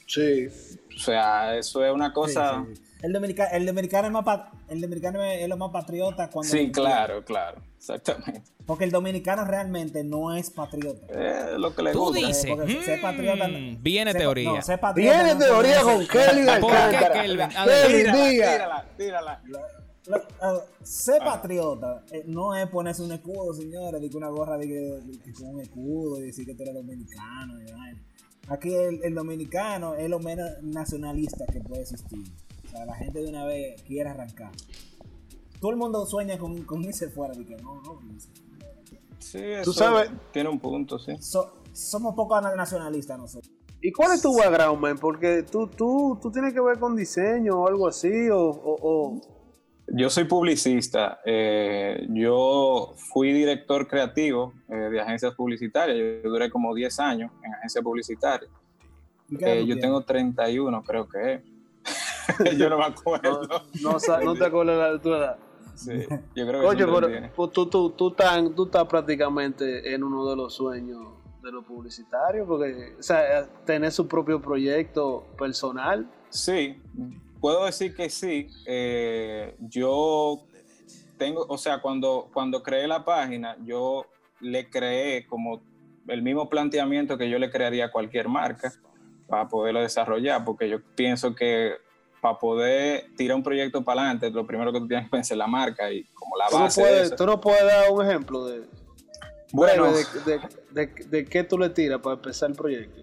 Sí. 0.08 0.48
O 0.96 1.00
sea, 1.00 1.56
eso 1.58 1.86
es 1.86 1.94
una 1.94 2.12
cosa... 2.12 2.66
sí. 2.74 2.82
El, 3.04 3.14
dominica- 3.14 3.46
el 3.50 3.64
dominicano 3.64 4.08
es 4.08 4.12
más 4.26 4.40
el 4.70 4.82
dominicano 4.82 5.22
es 5.24 5.48
lo 5.48 5.56
más 5.56 5.70
patriota 5.70 6.32
cuando 6.32 6.52
Sí, 6.52 6.72
claro, 6.72 7.24
claro, 7.24 7.62
exactamente. 7.78 8.42
porque 8.66 8.86
el 8.86 8.92
dominicano 8.92 9.46
realmente 9.46 10.04
no 10.04 10.36
es 10.36 10.50
patriota. 10.50 11.06
Es 11.14 11.60
lo 11.60 11.76
que 11.76 11.84
le 11.84 11.92
Tú 11.92 12.06
gusta. 12.06 12.26
dices. 12.28 12.46
porque 12.50 12.84
ser 12.84 13.00
patriota 13.00 13.48
mm, 13.48 13.84
viene 13.84 14.14
ser- 14.14 14.22
teoría. 14.22 14.50
no, 14.52 14.62
ser 14.64 14.80
patriota 14.80 15.14
Viene 15.24 15.34
no 15.36 15.40
teoría 15.46 15.82
con 15.84 15.98
ser- 16.00 16.08
Kelvin 16.08 16.60
¿Por 16.60 16.72
qué, 16.72 16.78
Alcántara. 16.78 17.22
Kelvin? 17.22 17.48
Diga. 17.48 18.52
Tírala, 18.52 18.86
tírala, 18.98 19.42
tírala. 19.46 19.68
Lo- 20.08 20.18
lo- 20.18 20.64
ser 20.82 21.20
patriota 21.20 22.04
eh, 22.12 22.24
no 22.26 22.56
es 22.56 22.68
ponerse 22.68 23.04
un 23.04 23.12
escudo, 23.12 23.54
señores, 23.54 24.02
de 24.02 24.10
que 24.10 24.18
una 24.18 24.30
gorra 24.30 24.58
de 24.58 24.68
que, 24.68 24.74
de 24.74 25.20
que 25.20 25.34
con 25.34 25.50
un 25.50 25.62
escudo 25.62 26.18
y 26.20 26.28
decir 26.28 26.48
que 26.48 26.56
tú 26.56 26.64
eres 26.64 26.74
dominicano. 26.74 27.62
y 27.62 27.72
vaina. 27.72 28.02
Aquí 28.50 28.74
el, 28.74 29.04
el 29.04 29.14
dominicano 29.14 29.96
es 29.96 30.10
lo 30.10 30.20
menos 30.20 30.50
nacionalista 30.62 31.46
que 31.48 31.60
puede 31.60 31.82
existir. 31.82 32.24
O 32.66 32.70
sea, 32.70 32.86
la 32.86 32.96
gente 32.96 33.20
de 33.22 33.30
una 33.30 33.46
vez 33.46 33.82
quiere 33.84 34.10
arrancar. 34.10 34.52
Todo 35.60 35.72
el 35.72 35.78
mundo 35.78 36.06
sueña 36.06 36.38
con, 36.38 36.64
con 36.64 36.84
irse 36.84 37.10
fuera. 37.10 37.34
De 37.34 37.46
que 37.46 37.56
no, 37.58 37.82
no, 37.82 38.00
irse. 38.14 38.30
Sí, 39.20 39.40
eso 39.40 39.64
Tú 39.64 39.74
sabes- 39.74 40.10
tiene 40.32 40.50
un 40.50 40.60
punto, 40.60 40.98
sí. 41.00 41.14
So- 41.20 41.54
somos 41.74 42.16
poco 42.16 42.40
nacionalistas 42.40 43.18
nosotros. 43.20 43.52
¿Y 43.82 43.92
cuál 43.92 44.14
es 44.14 44.22
tu 44.22 44.36
background, 44.36 44.80
man? 44.82 44.98
Porque 44.98 45.44
tú, 45.44 45.68
tú, 45.68 46.18
tú 46.22 46.32
tienes 46.32 46.54
que 46.54 46.62
ver 46.62 46.80
con 46.80 46.96
diseño 46.96 47.62
o 47.62 47.68
algo 47.68 47.88
así, 47.88 48.30
o... 48.30 48.40
o- 48.40 48.78
o- 48.82 49.37
Yo 49.90 50.10
soy 50.10 50.26
publicista. 50.26 51.22
eh, 51.26 52.06
yo 52.10 52.94
fui 53.14 53.32
director 53.32 53.88
creativo 53.88 54.54
eh, 54.70 54.76
de 54.76 55.00
agencias 55.02 55.34
publicitarias. 55.34 55.98
Yo 56.24 56.30
duré 56.30 56.50
como 56.50 56.74
10 56.76 57.00
años 57.00 57.32
en 57.44 57.54
agencias 57.54 57.84
publicitarias. 57.84 58.52
¿Y 59.30 59.38
qué 59.38 59.46
edad 59.46 59.56
Eh, 59.58 59.66
yo 59.66 59.80
tengo 59.80 60.02
31, 60.02 60.84
creo 60.84 61.08
que 61.08 61.34
es. 61.36 61.42
yo 62.58 62.70
no 62.70 62.78
me 62.78 62.86
acuerdo. 62.86 63.42
no, 63.82 63.92
no, 63.98 64.22
no 64.24 64.36
te 64.36 64.46
acuerdas 64.46 64.78
la 64.78 64.92
de 64.94 65.00
tu 65.00 65.14
edad. 65.14 65.38
Sí, 65.76 65.92
yo 66.36 66.48
creo 66.48 66.60
que 66.62 66.66
Coño, 66.68 66.80
son 66.86 66.96
pero 66.96 67.08
31. 67.08 67.34
pues, 67.36 67.52
tú, 67.52 67.66
tú, 67.68 67.90
tú, 67.92 68.12
tan- 68.12 68.56
tú 68.56 68.66
estás 68.66 68.86
prácticamente 68.88 69.94
en 69.94 70.04
uno 70.04 70.28
de 70.30 70.36
los 70.36 70.54
sueños 70.56 71.06
de 71.44 71.52
los 71.52 71.64
publicitarios, 71.64 72.46
porque, 72.48 72.96
o 73.00 73.04
sea, 73.04 73.48
tener 73.64 73.92
su 73.92 74.08
propio 74.08 74.42
proyecto 74.42 75.28
personal. 75.38 76.10
Sí, 76.30 76.82
puedo 77.48 77.66
decir 77.66 77.96
que 77.96 78.10
sí. 78.10 78.50
Eh, 78.66 79.56
yo 79.60 80.42
tengo, 81.18 81.46
o 81.48 81.58
sea, 81.58 81.80
cuando, 81.82 82.30
cuando 82.34 82.62
creé 82.62 82.88
la 82.88 83.06
página, 83.06 83.56
yo 83.64 84.06
le 84.42 84.70
creé 84.70 85.26
como 85.26 85.62
el 86.10 86.22
mismo 86.22 86.50
planteamiento 86.50 87.18
que 87.18 87.30
yo 87.30 87.40
le 87.40 87.50
crearía 87.50 87.86
a 87.86 87.92
cualquier 87.92 88.28
marca 88.28 88.74
para 89.30 89.48
poderlo 89.48 89.80
desarrollar, 89.82 90.44
porque 90.44 90.68
yo 90.68 90.80
pienso 90.96 91.34
que 91.36 91.76
para 92.22 92.38
poder 92.38 93.06
tirar 93.16 93.38
un 93.38 93.44
proyecto 93.44 93.82
para 93.84 94.02
adelante, 94.02 94.30
lo 94.30 94.46
primero 94.46 94.74
que 94.74 94.80
tú 94.80 94.88
tienes 94.88 95.06
que 95.06 95.12
pensar 95.12 95.36
es 95.36 95.40
la 95.40 95.48
marca 95.48 95.90
y 95.92 96.04
como 96.14 96.36
la 96.36 96.48
Tú 96.50 96.58
no, 96.58 96.64
base 96.66 96.82
de 96.82 96.88
puedes, 96.88 97.16
tú 97.16 97.26
no 97.26 97.40
puedes 97.40 97.64
dar 97.64 97.92
un 97.92 98.06
ejemplo 98.06 98.46
de, 98.46 98.64
Bueno, 99.54 99.94
de, 99.94 100.06
de, 100.26 100.40
de- 100.72 101.06
de 101.06 101.26
qué 101.26 101.44
tú 101.46 101.58
le 101.58 101.70
tiras 101.70 102.02
para 102.02 102.16
empezar 102.18 102.50
el 102.50 102.56
proyecto. 102.58 103.02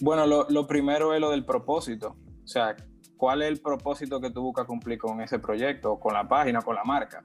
Bueno, 0.00 0.26
lo, 0.26 0.46
lo 0.48 0.66
primero 0.68 1.12
es 1.12 1.20
lo 1.20 1.30
del 1.30 1.44
propósito. 1.44 2.14
O 2.44 2.46
sea, 2.46 2.76
¿cuál 3.20 3.42
es 3.42 3.48
el 3.48 3.60
propósito 3.60 4.18
que 4.18 4.30
tú 4.30 4.40
buscas 4.40 4.64
cumplir 4.66 4.96
con 4.98 5.20
ese 5.20 5.38
proyecto, 5.38 6.00
con 6.00 6.14
la 6.14 6.26
página, 6.26 6.62
con 6.62 6.74
la 6.74 6.84
marca? 6.84 7.22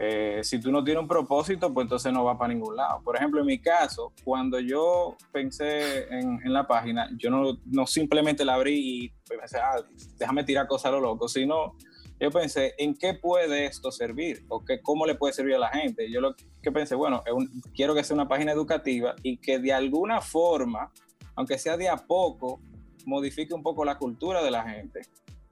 Eh, 0.00 0.42
si 0.44 0.60
tú 0.60 0.70
no 0.70 0.84
tienes 0.84 1.02
un 1.02 1.08
propósito, 1.08 1.74
pues 1.74 1.86
entonces 1.86 2.12
no 2.12 2.22
va 2.22 2.38
para 2.38 2.54
ningún 2.54 2.76
lado. 2.76 3.02
Por 3.02 3.16
ejemplo, 3.16 3.40
en 3.40 3.46
mi 3.46 3.58
caso, 3.58 4.12
cuando 4.22 4.60
yo 4.60 5.16
pensé 5.32 6.04
en, 6.16 6.38
en 6.44 6.52
la 6.52 6.68
página, 6.68 7.10
yo 7.18 7.30
no, 7.30 7.58
no 7.66 7.84
simplemente 7.84 8.44
la 8.44 8.54
abrí 8.54 9.06
y 9.06 9.08
pensé, 9.28 9.58
ah, 9.58 9.82
déjame 10.16 10.44
tirar 10.44 10.68
cosas 10.68 10.86
a 10.86 10.90
lo 10.92 11.00
loco, 11.00 11.26
sino 11.26 11.74
yo 12.20 12.30
pensé, 12.30 12.74
¿en 12.78 12.94
qué 12.94 13.14
puede 13.14 13.66
esto 13.66 13.90
servir? 13.90 14.44
¿O 14.48 14.64
qué, 14.64 14.80
cómo 14.82 15.04
le 15.04 15.16
puede 15.16 15.32
servir 15.32 15.56
a 15.56 15.58
la 15.58 15.68
gente? 15.70 16.08
Yo 16.12 16.20
lo 16.20 16.36
que 16.62 16.70
pensé, 16.70 16.94
bueno, 16.94 17.22
un- 17.34 17.50
quiero 17.74 17.92
que 17.92 18.04
sea 18.04 18.14
una 18.14 18.28
página 18.28 18.52
educativa 18.52 19.16
y 19.24 19.38
que 19.38 19.58
de 19.58 19.72
alguna 19.72 20.20
forma 20.20 20.92
aunque 21.34 21.56
sea 21.56 21.76
de 21.76 21.88
a 21.88 21.96
poco, 21.96 22.60
modifique 23.08 23.54
un 23.54 23.62
poco 23.62 23.84
la 23.84 23.96
cultura 23.98 24.42
de 24.42 24.50
la 24.50 24.62
gente 24.68 25.00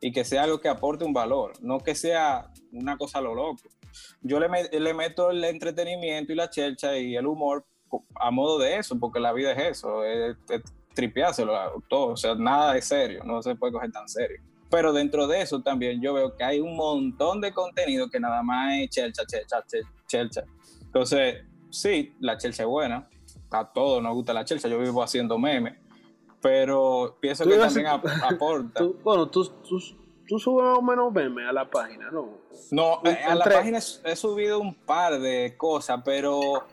y 0.00 0.12
que 0.12 0.24
sea 0.24 0.42
algo 0.44 0.60
que 0.60 0.68
aporte 0.68 1.04
un 1.04 1.12
valor, 1.12 1.52
no 1.60 1.80
que 1.80 1.94
sea 1.94 2.50
una 2.72 2.96
cosa 2.98 3.18
a 3.18 3.22
lo 3.22 3.34
loco. 3.34 3.62
Yo 4.20 4.38
le, 4.38 4.48
me- 4.48 4.68
le 4.68 4.94
meto 4.94 5.30
el 5.30 5.42
entretenimiento 5.42 6.32
y 6.32 6.36
la 6.36 6.50
chelcha 6.50 6.96
y 6.98 7.16
el 7.16 7.26
humor 7.26 7.64
a 8.16 8.30
modo 8.30 8.58
de 8.58 8.76
eso, 8.76 8.98
porque 8.98 9.20
la 9.20 9.32
vida 9.32 9.52
es 9.52 9.78
eso, 9.78 10.04
es, 10.04 10.36
es 10.50 10.60
tripeárselo 10.94 11.54
todo, 11.88 12.08
o 12.08 12.16
sea, 12.16 12.34
nada 12.34 12.76
es 12.76 12.84
serio, 12.86 13.22
no 13.24 13.40
se 13.42 13.54
puede 13.54 13.72
coger 13.72 13.90
tan 13.92 14.08
serio. 14.08 14.38
Pero 14.70 14.92
dentro 14.92 15.26
de 15.26 15.40
eso 15.40 15.62
también 15.62 16.02
yo 16.02 16.12
veo 16.12 16.34
que 16.36 16.42
hay 16.44 16.60
un 16.60 16.76
montón 16.76 17.40
de 17.40 17.52
contenido 17.54 18.10
que 18.10 18.18
nada 18.20 18.42
más 18.42 18.74
es 18.74 18.90
chelcha, 18.90 19.22
chelcha, 19.24 19.62
chel- 19.66 19.86
chelcha. 20.08 20.42
Entonces, 20.82 21.44
sí, 21.70 22.12
la 22.20 22.36
chelcha 22.36 22.64
es 22.64 22.68
buena, 22.68 23.08
a 23.50 23.72
todos 23.72 24.02
nos 24.02 24.12
gusta 24.14 24.32
la 24.34 24.44
chelcha, 24.44 24.68
yo 24.68 24.78
vivo 24.78 25.02
haciendo 25.02 25.38
memes, 25.38 25.78
pero 26.46 27.16
pienso 27.20 27.44
que 27.44 27.56
también 27.56 27.86
a- 27.86 27.94
aporta. 28.30 28.80
Tú- 28.80 28.96
bueno, 29.02 29.28
tú, 29.28 29.44
tú, 29.68 29.78
tú 30.26 30.38
subes 30.38 30.64
más 30.64 30.78
o 30.78 30.82
menos 30.82 31.12
memes 31.12 31.48
a 31.48 31.52
la 31.52 31.68
página, 31.70 32.10
¿no? 32.10 32.38
No, 32.70 33.00
eh, 33.04 33.18
a 33.26 33.34
la 33.34 33.44
página 33.44 33.78
he 34.04 34.16
subido 34.16 34.58
un 34.60 34.74
par 34.74 35.18
de 35.20 35.54
cosas, 35.56 36.00
pero 36.04 36.64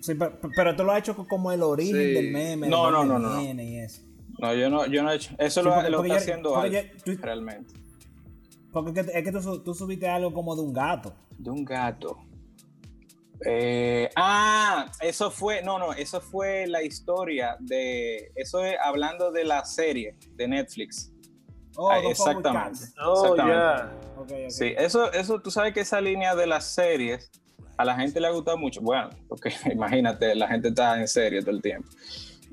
Sí, 0.00 0.14
pero, 0.14 0.38
pero 0.54 0.76
tú 0.76 0.84
lo 0.84 0.92
has 0.92 1.00
hecho 1.00 1.16
como 1.26 1.50
el 1.50 1.62
origen 1.62 1.96
Sí. 1.96 2.12
del 2.14 2.30
meme. 2.32 2.68
No, 2.68 2.90
no, 2.90 3.04
no, 3.04 3.18
no, 3.18 3.30
no. 3.30 3.42
y 3.42 3.78
eso. 3.78 4.02
no, 4.38 4.54
yo 4.54 4.70
no, 4.70 4.86
yo 4.86 5.02
no 5.02 5.10
he 5.10 5.16
hecho. 5.16 5.34
Eso 5.38 5.60
Sí, 5.60 5.66
lo, 5.68 5.74
porque- 5.74 5.90
lo 5.90 5.96
porque 5.98 6.12
está 6.12 6.18
yo- 6.18 6.22
haciendo 6.32 6.56
Alf, 6.56 6.72
yo- 6.72 6.80
tú- 7.04 7.18
realmente. 7.20 7.74
Porque 8.72 9.00
es 9.00 9.06
que, 9.06 9.18
es 9.18 9.24
que 9.24 9.32
tú, 9.32 9.58
tú 9.64 9.74
subiste 9.74 10.08
algo 10.08 10.32
como 10.32 10.54
de 10.54 10.62
un 10.62 10.72
gato. 10.72 11.12
De 11.38 11.50
un 11.50 11.64
gato. 11.64 12.16
Eh, 13.44 14.08
ah, 14.16 14.90
eso 15.00 15.30
fue, 15.30 15.62
no, 15.62 15.78
no, 15.78 15.92
eso 15.92 16.20
fue 16.20 16.66
la 16.66 16.82
historia 16.82 17.56
de, 17.60 18.32
eso 18.34 18.64
es 18.64 18.76
hablando 18.82 19.30
de 19.30 19.44
la 19.44 19.64
serie 19.64 20.16
de 20.34 20.48
Netflix. 20.48 21.12
Oh, 21.76 21.90
Ah, 21.90 22.00
exactamente. 22.00 22.80
Oh, 23.04 23.34
Exactamente. 23.34 24.50
Sí, 24.50 24.74
eso, 24.76 25.12
eso, 25.12 25.40
tú 25.40 25.50
sabes 25.50 25.72
que 25.72 25.80
esa 25.80 26.00
línea 26.00 26.34
de 26.34 26.46
las 26.46 26.64
series 26.74 27.30
a 27.76 27.84
la 27.84 27.94
gente 27.94 28.20
le 28.20 28.26
ha 28.26 28.30
gustado 28.30 28.58
mucho. 28.58 28.80
Bueno, 28.80 29.10
porque 29.28 29.50
imagínate, 29.72 30.34
la 30.34 30.48
gente 30.48 30.68
está 30.68 30.98
en 30.98 31.06
serie 31.06 31.40
todo 31.40 31.52
el 31.52 31.62
tiempo. 31.62 31.88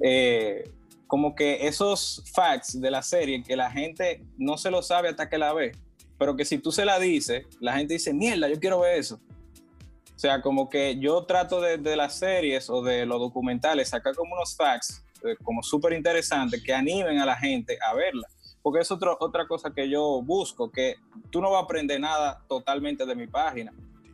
Eh, 0.02 0.69
como 1.08 1.36
que 1.36 1.67
esos 1.67 2.24
facts 2.34 2.80
de 2.80 2.91
la 2.91 3.02
serie 3.02 3.43
que 3.43 3.56
la 3.56 3.71
gente 3.71 4.24
no 4.38 4.58
se 4.58 4.69
lo 4.69 4.82
sabe 4.82 5.10
hasta 5.10 5.30
que 5.30 5.38
la 5.38 5.54
ve, 5.54 5.71
pero 6.17 6.36
que 6.36 6.45
si 6.45 6.60
tú 6.60 6.71
se 6.71 6.86
la 6.86 7.00
dices, 7.00 7.45
la 7.60 7.74
gente 7.74 7.93
dice, 7.93 8.13
mierda, 8.13 8.48
yo 8.48 8.60
quiero 8.60 8.80
ver 8.80 9.00
eso. 9.00 9.19
O 10.15 10.19
sea, 10.19 10.41
como 10.41 10.69
que 10.69 10.97
yo 10.97 11.25
trato 11.25 11.60
de, 11.60 11.78
las 11.97 12.17
series 12.17 12.69
o 12.69 12.82
de 12.82 13.06
los 13.06 13.19
documentales 13.19 13.89
sacar 13.89 14.15
como 14.15 14.34
unos 14.36 14.56
facts 14.56 15.04
eh, 15.23 15.36
como 15.43 15.62
súper 15.62 15.91
interesantes 15.93 16.63
que 16.63 16.73
animen 16.73 17.19
a 17.19 17.25
la 17.25 17.36
gente 17.36 17.78
a 17.86 17.93
verla. 17.93 18.28
Porque 18.63 18.80
es 18.82 18.89
otro- 18.91 19.17
otra 19.19 19.45
cosa 19.47 19.71
que 19.73 19.89
yo 19.89 20.21
busco, 20.23 20.71
que 20.71 20.95
tú 21.32 21.41
no 21.41 21.51
vas 21.51 21.62
a 21.62 21.65
aprender 21.65 21.99
nada 21.99 22.41
totalmente 22.47 23.06
de 23.06 23.13
mi 23.15 23.28
página, 23.28 23.73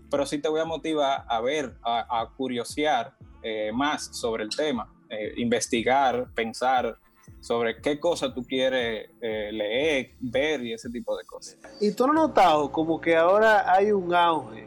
pero 0.09 0.25
sí 0.25 0.39
te 0.39 0.49
voy 0.49 0.59
a 0.59 0.65
motivar 0.65 1.23
a 1.27 1.39
ver, 1.39 1.75
a, 1.83 2.19
a 2.21 2.29
curiosear 2.35 3.13
eh, 3.43 3.71
más 3.73 4.09
sobre 4.17 4.43
el 4.43 4.49
tema, 4.49 4.91
eh, 5.09 5.33
investigar, 5.37 6.27
pensar 6.33 6.97
sobre 7.39 7.79
qué 7.81 7.99
cosa 7.99 8.33
tú 8.33 8.43
quieres 8.43 9.09
leer, 9.21 10.11
ver 10.19 10.63
y 10.65 10.73
ese 10.73 10.89
tipo 10.89 11.15
de 11.17 11.23
cosas. 11.25 11.57
Y 11.79 11.91
tú 11.93 12.05
no 12.07 12.13
has 12.13 12.27
notado 12.27 12.71
como 12.71 12.99
que 12.99 13.15
ahora 13.15 13.71
hay 13.73 13.91
un 13.91 14.13
auge 14.13 14.60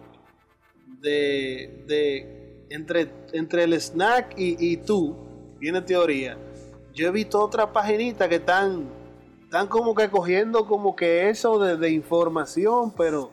de, 1.05 1.85
de 1.87 2.67
entre, 2.71 3.11
entre 3.33 3.65
el 3.65 3.75
snack 3.75 4.35
y, 4.37 4.57
y 4.73 4.79
tú, 4.79 5.15
viene 5.61 5.81
teoría. 5.83 6.37
Yo 6.95 7.09
he 7.09 7.11
visto 7.11 7.41
otras 7.41 7.69
paginitas 7.69 8.29
que 8.29 8.37
están, 8.37 8.89
están 9.45 9.67
como 9.69 9.95
que 9.95 10.09
cogiendo 10.09 10.67
como 10.67 10.97
que 10.97 11.29
eso 11.29 11.59
de, 11.59 11.77
de 11.77 11.91
información, 11.91 12.93
pero 12.97 13.31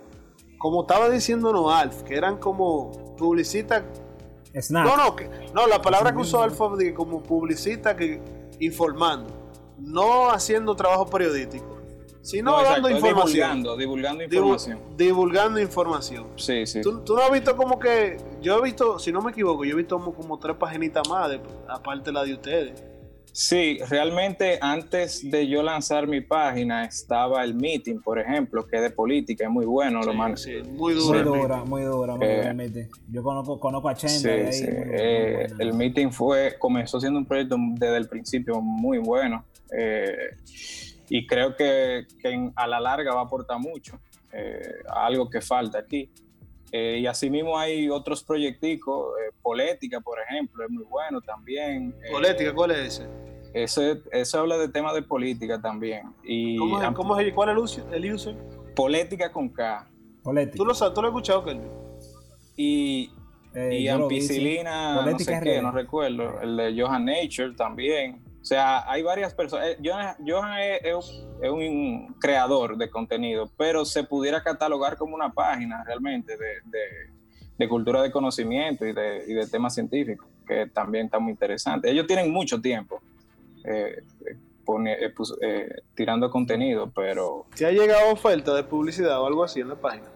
como 0.60 0.82
estaba 0.82 1.10
diciéndonos 1.10 1.72
Alf, 1.74 2.04
que 2.04 2.16
eran 2.16 2.38
como 2.38 3.16
publicistas 3.18 3.84
Snack. 4.54 4.86
No, 4.86 4.98
no, 4.98 5.16
que- 5.16 5.30
no, 5.54 5.66
la 5.66 5.82
palabra 5.82 6.12
que 6.12 6.18
usó 6.20 6.38
sí. 6.38 6.44
Alfa 6.44 6.76
de 6.76 6.94
como 6.94 7.24
publicista 7.24 7.96
que 7.96 8.22
informando, 8.60 9.28
no 9.80 10.30
haciendo 10.30 10.76
trabajo 10.76 11.06
periodístico, 11.08 11.81
sino 12.22 12.52
No, 12.52 12.64
dando 12.64 12.90
información, 12.90 13.64
divulgando, 13.64 13.78
divulgando 13.78 14.24
Divu- 14.24 14.34
información. 14.34 14.80
divulgando 14.98 15.60
información. 15.60 16.28
Sí, 16.36 16.66
sí. 16.66 16.82
¿Tú, 16.82 17.00
tú 17.04 17.16
no 17.16 17.22
has 17.22 17.32
visto 17.32 17.56
como 17.56 17.80
que, 17.80 18.18
yo 18.42 18.58
he 18.60 18.62
visto, 18.64 19.00
si 19.00 19.12
no 19.12 19.22
me 19.22 19.32
equivoco, 19.32 19.66
yo 19.66 19.74
he 19.74 19.78
visto 19.78 19.98
como, 19.98 20.14
como 20.14 20.38
tres 20.40 20.56
paginitas 20.58 21.08
más, 21.10 21.30
de- 21.30 21.42
aparte 21.68 22.06
de 22.06 22.12
la 22.14 22.24
de 22.24 22.34
ustedes. 22.34 22.84
Sí, 23.34 23.80
realmente 23.90 24.60
antes 24.62 25.22
de 25.32 25.48
yo 25.48 25.64
lanzar 25.64 26.06
mi 26.06 26.20
página 26.20 26.84
estaba 26.84 27.42
el 27.46 27.54
meeting, 27.54 28.02
por 28.02 28.20
ejemplo, 28.20 28.68
que 28.68 28.76
es 28.76 28.82
de 28.82 28.90
política, 28.90 29.46
es 29.46 29.50
muy 29.50 29.66
bueno, 29.66 30.02
lo 30.04 30.14
man- 30.14 30.36
Sí, 30.36 30.58
muy 30.70 30.94
dura, 30.96 31.24
muy 31.64 31.84
dura, 31.84 32.16
muy 32.18 32.26
Eh, 32.28 32.36
dura, 32.38 32.50
admite. 32.50 32.90
Yo 33.10 33.24
conozco, 33.24 33.58
conozco 33.58 33.88
a 33.88 33.96
Chenda 33.96 34.18
Sí, 34.20 34.28
de 34.28 34.46
ahí. 34.48 34.52
sí. 34.54 34.66
muy- 34.66 34.86
Eh, 34.92 35.48
el 35.60 35.74
meeting 35.74 36.10
fue, 36.10 36.56
comenzó 36.60 37.00
siendo 37.00 37.20
un 37.20 37.26
proyecto 37.26 37.56
desde 37.76 37.96
el 37.98 38.10
principio 38.10 38.60
muy 38.60 38.98
bueno. 38.98 39.46
Eh, 39.78 40.14
y 41.14 41.28
creo 41.28 41.58
que, 41.58 42.08
que 42.22 42.52
a 42.56 42.68
la 42.68 42.80
larga 42.80 43.14
va 43.14 43.20
a 43.20 43.24
aportar 43.26 43.60
mucho 43.60 44.00
eh, 44.32 44.62
a 44.88 45.06
algo 45.08 45.30
que 45.30 45.42
falta 45.42 45.80
aquí. 45.80 46.10
Eh, 46.72 47.00
y 47.02 47.06
asimismo 47.06 47.58
hay 47.58 47.90
otros 47.90 48.24
proyecticos, 48.24 49.14
Polética, 49.42 50.00
por 50.00 50.20
ejemplo, 50.22 50.64
es 50.64 50.70
muy 50.70 50.86
bueno 50.86 51.20
también. 51.20 51.94
¿Polética? 52.10 52.54
¿Cuál 52.54 52.72
es 52.72 53.00
ese? 53.54 54.02
Eso 54.14 54.40
habla 54.40 54.58
de 54.58 54.70
temas 54.70 54.94
de 54.94 55.02
política 55.02 55.62
también. 55.62 56.14
Y 56.24 56.56
¿Cómo 56.56 56.82
es, 56.82 56.92
¿cómo 56.92 57.20
es, 57.20 57.34
¿Cuál 57.34 57.62
es 57.62 57.84
el 57.92 58.14
user? 58.14 58.38
Polética 58.74 59.34
con 59.34 59.50
K. 59.50 59.90
¿Tú 60.24 60.32
lo, 60.32 60.50
¿Tú 60.54 60.64
lo 60.64 60.72
has 60.72 60.82
escuchado, 60.82 61.44
Kelvin? 61.44 61.72
Y, 62.56 63.12
y 63.54 63.90
Ampicilina, 63.90 65.06
no 65.06 65.20
sé 65.20 65.42
qué, 65.44 65.62
no 65.62 65.72
recuerdo. 65.72 66.40
El 66.40 66.56
de 66.56 66.82
Johan 66.82 67.04
Nature 67.04 67.54
también. 67.58 68.31
O 68.42 68.46
sea, 68.46 68.90
hay 68.90 69.04
varias 69.04 69.34
personas. 69.34 69.68
Eh, 69.68 69.78
Johan, 69.84 70.56
es, 70.84 71.26
un 71.50 72.16
creador 72.20 72.78
de 72.78 72.90
contenido, 72.90 73.52
pero 73.56 73.86
se 73.86 74.04
pudiera 74.04 74.42
catalogar 74.42 74.98
como 74.98 75.16
una 75.16 75.32
página 75.32 75.84
realmente 75.84 76.36
de, 76.38 77.68
cultura 77.68 78.02
de 78.02 78.12
conocimiento 78.12 78.86
y 78.86 78.94
de, 78.94 79.24
y 79.28 79.34
de, 79.34 79.48
temas 79.48 79.76
científicos, 79.76 80.28
que 80.48 80.68
también 80.68 81.06
está 81.06 81.20
muy 81.20 81.32
interesante. 81.32 81.90
Ellos 81.90 82.08
tienen 82.08 82.32
mucho 82.32 82.60
tiempo 82.60 83.00
eh, 83.64 84.04
eh, 85.42 85.82
tirando 85.94 86.32
contenido, 86.32 86.90
pero... 86.96 87.46
¿Se 87.54 87.66
ha 87.66 87.72
llegado 87.72 88.12
oferta 88.12 88.56
de 88.56 88.64
publicidad 88.64 89.22
o 89.22 89.28
algo 89.28 89.44
así 89.44 89.60
en 89.60 89.70
la 89.70 89.76
página? 89.76 90.08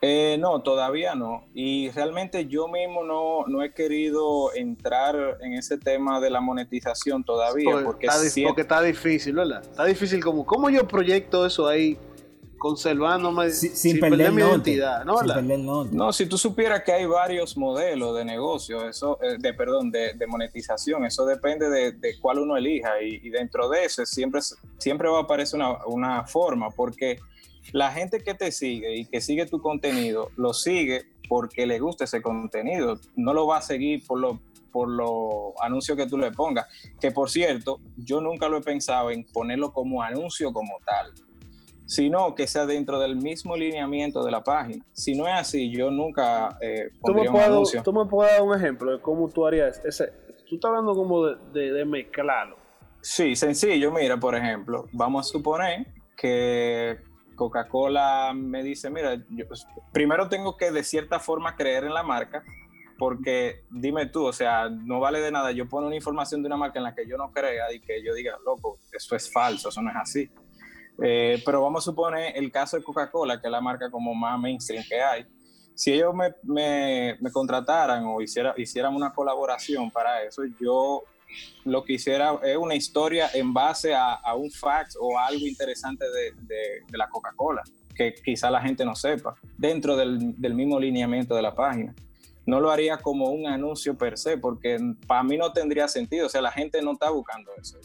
Eh, 0.00 0.36
no, 0.38 0.62
todavía 0.62 1.14
no. 1.14 1.48
Y 1.54 1.90
realmente 1.90 2.46
yo 2.46 2.68
mismo 2.68 3.02
no, 3.02 3.46
no, 3.46 3.62
he 3.62 3.72
querido 3.72 4.54
entrar 4.54 5.38
en 5.40 5.54
ese 5.54 5.76
tema 5.76 6.20
de 6.20 6.30
la 6.30 6.40
monetización 6.40 7.24
todavía. 7.24 7.82
Porque, 7.84 8.06
está, 8.06 8.82
difícil, 8.82 9.34
¿verdad? 9.34 9.62
Está 9.62 9.84
difícil 9.84 10.22
como, 10.22 10.46
¿cómo 10.46 10.70
yo 10.70 10.86
proyecto 10.86 11.44
eso 11.46 11.66
ahí? 11.66 11.98
conservándome 12.58 13.50
sin, 13.50 14.00
perder, 14.00 14.32
mi 14.32 14.42
identidad, 14.42 15.04
¿no? 15.04 15.22
no, 15.84 16.12
si 16.12 16.26
tú 16.26 16.36
supieras 16.36 16.82
que 16.82 16.90
hay 16.90 17.06
varios 17.06 17.56
modelos 17.56 18.16
de 18.16 18.24
negocio, 18.24 18.88
eso, 18.88 19.16
eh, 19.22 19.36
de 19.38 19.54
perdón, 19.54 19.92
de, 19.92 20.26
monetización, 20.26 21.04
eso 21.04 21.24
depende 21.24 21.70
de, 21.70 22.18
cuál 22.20 22.40
uno 22.40 22.56
elija 22.56 23.00
y, 23.00 23.30
dentro 23.30 23.68
de 23.68 23.84
eso 23.84 24.04
siempre, 24.04 24.40
siempre 24.78 25.08
va 25.08 25.18
a 25.18 25.22
aparecer 25.22 25.60
una, 25.60 25.86
una 25.86 26.26
forma, 26.26 26.68
porque 26.70 27.20
la 27.72 27.92
gente 27.92 28.20
que 28.20 28.34
te 28.34 28.52
sigue 28.52 28.96
y 28.96 29.04
que 29.06 29.20
sigue 29.20 29.46
tu 29.46 29.60
contenido, 29.60 30.30
lo 30.36 30.52
sigue 30.52 31.06
porque 31.28 31.66
le 31.66 31.78
gusta 31.78 32.04
ese 32.04 32.22
contenido. 32.22 32.98
No 33.16 33.34
lo 33.34 33.46
va 33.46 33.58
a 33.58 33.62
seguir 33.62 34.06
por 34.06 34.20
los 34.20 34.38
por 34.70 34.88
los 34.88 35.54
anuncios 35.60 35.96
que 35.96 36.06
tú 36.06 36.18
le 36.18 36.30
pongas. 36.30 36.66
Que 37.00 37.10
por 37.10 37.30
cierto, 37.30 37.80
yo 37.96 38.20
nunca 38.20 38.48
lo 38.48 38.58
he 38.58 38.60
pensado 38.60 39.10
en 39.10 39.24
ponerlo 39.24 39.72
como 39.72 40.02
anuncio 40.02 40.52
como 40.52 40.78
tal, 40.84 41.12
sino 41.86 42.34
que 42.34 42.46
sea 42.46 42.66
dentro 42.66 42.98
del 42.98 43.16
mismo 43.16 43.56
lineamiento 43.56 44.22
de 44.24 44.30
la 44.30 44.42
página. 44.42 44.84
Si 44.92 45.14
no 45.14 45.26
es 45.26 45.34
así, 45.34 45.70
yo 45.70 45.90
nunca 45.90 46.58
eh, 46.60 46.90
pondría 47.00 47.30
un 47.30 47.40
anuncio. 47.40 47.82
¿Tú 47.82 47.92
me 47.92 48.04
puedes 48.06 48.32
dar 48.32 48.42
un 48.42 48.54
ejemplo 48.54 48.92
de 48.92 49.00
cómo 49.00 49.28
tú 49.28 49.46
harías 49.46 49.82
ese? 49.84 50.12
Tú 50.48 50.56
estás 50.56 50.70
hablando 50.70 50.94
como 50.94 51.26
de, 51.26 51.72
de 51.72 51.84
mezclarlo. 51.84 52.56
Sí, 53.00 53.36
sencillo. 53.36 53.92
Mira, 53.92 54.18
por 54.18 54.34
ejemplo, 54.34 54.86
vamos 54.92 55.26
a 55.26 55.30
suponer 55.30 55.86
que 56.16 56.98
Coca-Cola 57.38 58.32
me 58.34 58.62
dice, 58.62 58.90
mira, 58.90 59.14
yo, 59.30 59.48
pues, 59.48 59.66
primero 59.92 60.28
tengo 60.28 60.58
que 60.58 60.70
de 60.70 60.84
cierta 60.84 61.18
forma 61.18 61.56
creer 61.56 61.84
en 61.84 61.94
la 61.94 62.02
marca, 62.02 62.42
porque 62.98 63.62
dime 63.70 64.06
tú, 64.06 64.26
o 64.26 64.32
sea, 64.32 64.68
no 64.68 65.00
vale 65.00 65.20
de 65.20 65.30
nada 65.30 65.52
yo 65.52 65.68
pongo 65.68 65.86
una 65.86 65.96
información 65.96 66.42
de 66.42 66.48
una 66.48 66.56
marca 66.56 66.80
en 66.80 66.84
la 66.84 66.94
que 66.94 67.06
yo 67.06 67.16
no 67.16 67.30
crea 67.30 67.72
y 67.72 67.80
que 67.80 68.02
yo 68.04 68.12
diga, 68.12 68.36
loco, 68.44 68.80
eso 68.92 69.16
es 69.16 69.32
falso, 69.32 69.70
eso 69.70 69.80
no 69.80 69.90
es 69.90 69.96
así. 69.96 70.30
Eh, 71.00 71.40
pero 71.46 71.62
vamos 71.62 71.84
a 71.84 71.90
suponer 71.90 72.36
el 72.36 72.50
caso 72.50 72.76
de 72.76 72.82
Coca-Cola, 72.82 73.40
que 73.40 73.46
es 73.46 73.52
la 73.52 73.60
marca 73.60 73.88
como 73.88 74.14
más 74.14 74.38
mainstream 74.38 74.84
que 74.88 75.00
hay. 75.00 75.26
Si 75.74 75.92
ellos 75.92 76.12
me, 76.12 76.34
me, 76.42 77.16
me 77.20 77.30
contrataran 77.30 78.04
o 78.04 78.20
hiciera, 78.20 78.52
hicieran 78.56 78.96
una 78.96 79.12
colaboración 79.14 79.92
para 79.92 80.24
eso, 80.24 80.42
yo 80.60 81.04
lo 81.64 81.84
que 81.84 81.94
hiciera 81.94 82.38
es 82.42 82.56
una 82.56 82.74
historia 82.74 83.30
en 83.34 83.52
base 83.52 83.94
a, 83.94 84.34
un 84.36 84.50
fax 84.50 84.96
o 85.00 85.18
algo 85.18 85.46
interesante 85.46 86.04
de, 86.10 86.96
la 86.96 87.08
Coca-Cola, 87.08 87.62
que 87.94 88.14
quizá 88.14 88.50
la 88.50 88.60
gente 88.60 88.84
no 88.84 88.94
sepa, 88.94 89.34
dentro 89.56 89.96
del, 89.96 90.34
mismo 90.54 90.78
lineamiento 90.78 91.34
de 91.34 91.42
la 91.42 91.54
página. 91.54 91.94
No 92.46 92.60
lo 92.60 92.70
haría 92.70 92.96
como 92.96 93.30
un 93.30 93.46
anuncio 93.46 93.96
per 93.96 94.16
se, 94.16 94.38
porque 94.38 94.78
para 95.06 95.22
mí 95.22 95.36
no 95.36 95.52
tendría 95.52 95.86
sentido, 95.86 96.26
o 96.26 96.28
sea, 96.30 96.40
la 96.40 96.52
gente 96.52 96.80
no 96.80 96.92
está 96.92 97.10
buscando 97.10 97.50
eso. 97.60 97.78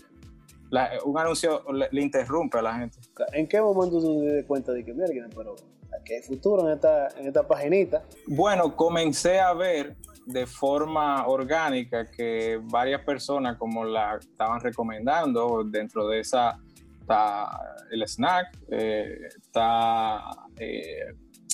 un 1.06 1.18
anuncio 1.20 1.64
le, 1.72 2.02
interrumpe 2.02 2.60
a 2.60 2.62
la 2.62 2.76
gente. 2.76 2.98
¿En 3.34 3.48
qué 3.48 3.60
momento 3.60 4.00
tú 4.00 4.22
te 4.22 4.36
das 4.38 4.46
cuenta 4.46 4.72
de 4.72 4.86
que, 4.86 4.94
mira, 4.94 5.08
pero 5.36 5.56
aquí 6.00 6.14
hay 6.14 6.22
futuro 6.22 6.66
en 6.66 6.76
esta, 6.76 7.10
en 7.20 7.28
esta 7.28 7.46
paginita? 7.46 8.06
Bueno, 8.28 8.74
comencé 8.74 9.42
a 9.42 9.54
ver 9.54 9.98
de 10.26 10.46
forma 10.46 11.28
orgánica 11.28 12.10
que 12.10 12.60
varias 12.64 13.02
personas 13.02 13.58
como 13.58 13.84
la 13.84 14.18
estaban 14.18 14.60
recomendando 14.62 15.64
dentro 15.64 16.08
de 16.08 16.20
esa 16.20 16.60
está 17.00 17.50
el 17.92 18.02
snack 18.04 18.58
eh, 18.70 19.28
está 19.38 20.22
eh, 20.58 21.14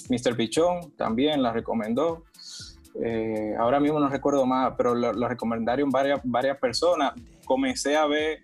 Mr. 0.09 0.35
Pichón 0.35 0.95
también 0.95 1.41
la 1.41 1.51
recomendó 1.51 2.25
eh, 3.03 3.55
ahora 3.57 3.79
mismo 3.79 3.99
no 3.99 4.09
recuerdo 4.09 4.45
más 4.45 4.73
pero 4.77 4.93
lo, 4.93 5.27
recomendaron 5.27 5.89
varias, 5.89 6.21
varias 6.23 6.57
personas 6.57 7.13
comencé 7.45 7.95
a 7.95 8.05
ver 8.05 8.41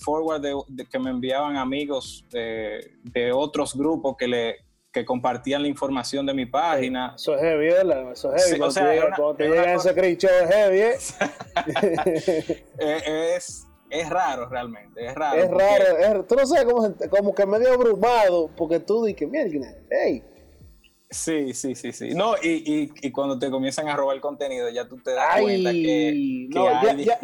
forward 0.00 0.42
que 0.90 0.98
me 0.98 1.10
enviaban 1.10 1.56
amigos 1.56 2.26
de 2.30 3.32
otros 3.32 3.76
grupos 3.76 4.16
que 4.18 4.26
le 4.26 4.56
que 4.92 5.04
compartían 5.04 5.62
la 5.62 5.68
información 5.68 6.26
de 6.26 6.34
mi 6.34 6.46
página. 6.46 7.14
Eso 7.16 7.34
es 7.36 7.40
heavy, 7.40 7.66
¿verdad? 7.66 8.12
Eso 8.12 8.34
es 8.34 8.44
heavy. 8.44 8.60
o 8.60 8.70
sea, 8.70 9.10
cuando 9.16 9.34
te 9.36 9.48
llega, 9.48 9.74
ese 9.74 10.16
show 10.16 10.30
es 10.42 10.50
heavy, 10.50 10.80
¿eh? 12.78 13.34
es, 13.36 13.66
es 13.88 14.08
raro 14.08 14.48
realmente, 14.48 15.06
es 15.06 15.14
raro. 15.14 15.42
Es 15.42 15.50
raro, 15.50 15.98
es, 15.98 16.26
tú 16.26 16.34
no 16.34 16.46
sabes, 16.46 16.64
como, 16.64 16.94
como 17.08 17.34
que 17.34 17.46
medio 17.46 17.72
abrumado, 17.72 18.50
porque 18.56 18.80
tú 18.80 19.04
dices, 19.04 19.28
mira, 19.28 19.46
hey. 19.90 20.24
Sí, 21.08 21.54
sí, 21.54 21.74
sí, 21.74 21.92
sí. 21.92 22.10
No, 22.14 22.34
y, 22.40 22.48
y, 22.48 22.92
y, 23.02 23.10
cuando 23.10 23.36
te 23.36 23.50
comienzan 23.50 23.88
a 23.88 23.96
robar 23.96 24.20
contenido, 24.20 24.70
ya 24.70 24.86
tú 24.86 24.96
te 24.98 25.12
das 25.12 25.40
cuenta 25.40 25.72
que, 25.72 26.48
que 26.52 26.58
hay... 26.58 27.04
ya, 27.04 27.18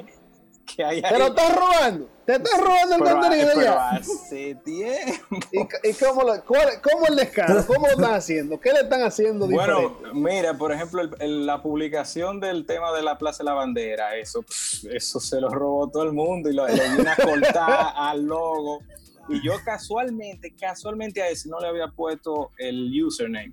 te 0.74 1.18
lo 1.18 1.26
estás 1.29 1.55
robando. 1.55 2.09
Te 2.24 2.35
estás 2.35 2.61
robando 2.61 2.96
el 2.96 3.02
contenido 3.02 3.48
pero 3.55 3.62
ya. 3.62 3.90
Hace 3.90 4.57
tiempo. 4.57 5.37
¿Y, 5.52 5.92
cómo, 5.94 6.22
lo, 6.24 6.44
cómo, 6.44 7.07
el 7.09 7.16
descaro? 7.16 7.64
¿Cómo 7.66 7.87
lo 7.87 7.92
están 7.92 8.14
haciendo? 8.14 8.61
¿Qué 8.61 8.72
le 8.72 8.81
están 8.81 9.02
haciendo 9.02 9.46
Bueno, 9.46 9.96
mira, 10.12 10.55
por 10.55 10.72
ejemplo, 10.72 11.02
la 11.20 11.62
publicación 11.62 12.40
del 12.40 12.66
tema 12.66 12.92
de 12.92 13.02
la 13.02 13.16
Plaza 13.16 13.38
de 13.38 13.44
la 13.44 13.55
Bandera, 13.55 14.16
eso, 14.16 14.44
eso 14.92 15.20
se 15.20 15.40
lo 15.40 15.50
robó 15.50 15.88
todo 15.88 16.02
el 16.02 16.12
mundo 16.12 16.50
y 16.50 16.55
lo, 16.55 16.66
le 16.66 16.74
dio 16.74 17.11
a 17.11 17.16
cortar 17.16 17.92
al 17.96 18.24
logo. 18.24 18.81
Y 19.29 19.44
yo 19.44 19.55
casualmente, 19.64 20.55
casualmente 20.55 21.22
a 21.22 21.29
ese 21.29 21.48
no 21.48 21.61
le 21.61 21.68
había 21.68 21.88
puesto 21.88 22.50
el 22.59 22.90
username. 23.05 23.52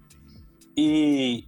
Y, 0.76 1.48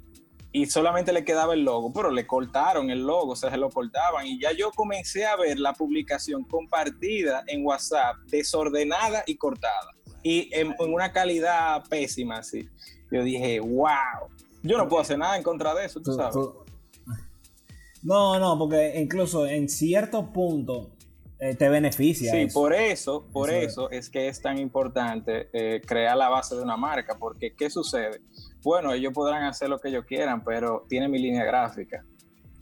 y 0.55 0.67
solamente 0.67 1.11
le 1.11 1.25
quedaba 1.25 1.53
el 1.53 1.65
logo, 1.65 1.91
pero 1.91 2.09
le 2.09 2.25
cortaron 2.25 2.89
el 2.89 3.05
logo, 3.05 3.33
o 3.33 3.35
sea, 3.35 3.51
se 3.51 3.57
lo 3.57 3.69
cortaban 3.69 4.25
y 4.25 4.39
ya 4.39 4.53
yo 4.53 4.71
comencé 4.71 5.25
a 5.25 5.35
ver 5.35 5.59
la 5.59 5.73
publicación 5.73 6.45
compartida 6.45 7.43
en 7.47 7.65
WhatsApp, 7.65 8.15
desordenada 8.29 9.25
y 9.27 9.35
cortada, 9.35 9.91
y 10.23 10.49
en, 10.53 10.73
una 10.79 11.11
calidad 11.11 11.83
pésima, 11.89 12.37
así. 12.37 12.69
Yo 13.11 13.21
dije, 13.21 13.59
wow, 13.59 14.29
yo 14.63 14.77
no 14.77 14.87
puedo 14.87 15.01
hacer 15.01 15.17
nada 15.17 15.35
en 15.35 15.43
contra 15.43 15.75
de 15.75 15.87
eso, 15.87 15.99
tú, 16.01 16.13
sabes. 16.13 16.37
No, 18.01 18.39
no, 18.39 18.57
porque 18.57 18.93
incluso 18.97 19.45
en 19.45 19.67
cierto 19.67 20.31
punto 20.31 20.94
eh, 21.39 21.56
te 21.56 21.69
beneficia. 21.69 22.32
Sí, 22.32 22.48
por 22.54 22.74
eso, 22.74 23.28
por 23.32 23.50
eso, 23.50 23.89
es 23.91 24.10
que 24.10 24.28
es 24.28 24.41
tan 24.41 24.58
importante 24.58 25.50
eh, 25.54 25.82
crear 25.86 26.15
la 26.15 26.30
base 26.30 26.56
de 26.56 26.62
una 26.62 26.78
marca, 26.78 27.17
porque 27.19 27.54
¿qué 27.54 27.69
sucede? 27.69 28.21
bueno, 28.63 28.93
ellos 28.93 29.13
podrán 29.13 29.43
hacer 29.43 29.69
lo 29.69 29.80
que 29.80 29.89
ellos 29.89 30.06
quieran, 30.06 30.43
pero 30.43 30.86
tiene 30.89 31.08
mi 31.08 31.19
línea 31.19 31.45
gráfica. 31.45 32.04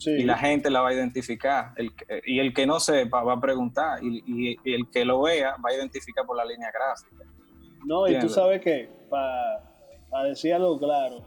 Y 0.06 0.24
la 0.24 0.38
gente 0.38 0.70
la 0.70 0.82
va 0.82 0.90
a 0.90 0.94
identificar. 0.94 1.74
y 2.26 2.40
el 2.40 2.54
que 2.54 2.68
no 2.68 2.82
sepa 2.82 3.24
va 3.24 3.34
a 3.34 3.40
preguntar. 3.40 4.04
Y, 4.04 4.58
el 4.66 4.90
que 4.92 5.06
lo 5.06 5.22
vea 5.22 5.56
va 5.66 5.70
a 5.70 5.74
identificar 5.74 6.26
por 6.26 6.36
la 6.36 6.44
línea 6.44 6.70
gráfica. 6.72 7.24
No, 7.86 8.06
y 8.08 8.20
tú 8.20 8.28
sabes 8.28 8.60
que, 8.62 8.90
para 9.10 10.26
decir 10.26 10.54
algo 10.54 10.78
claro, 10.78 11.24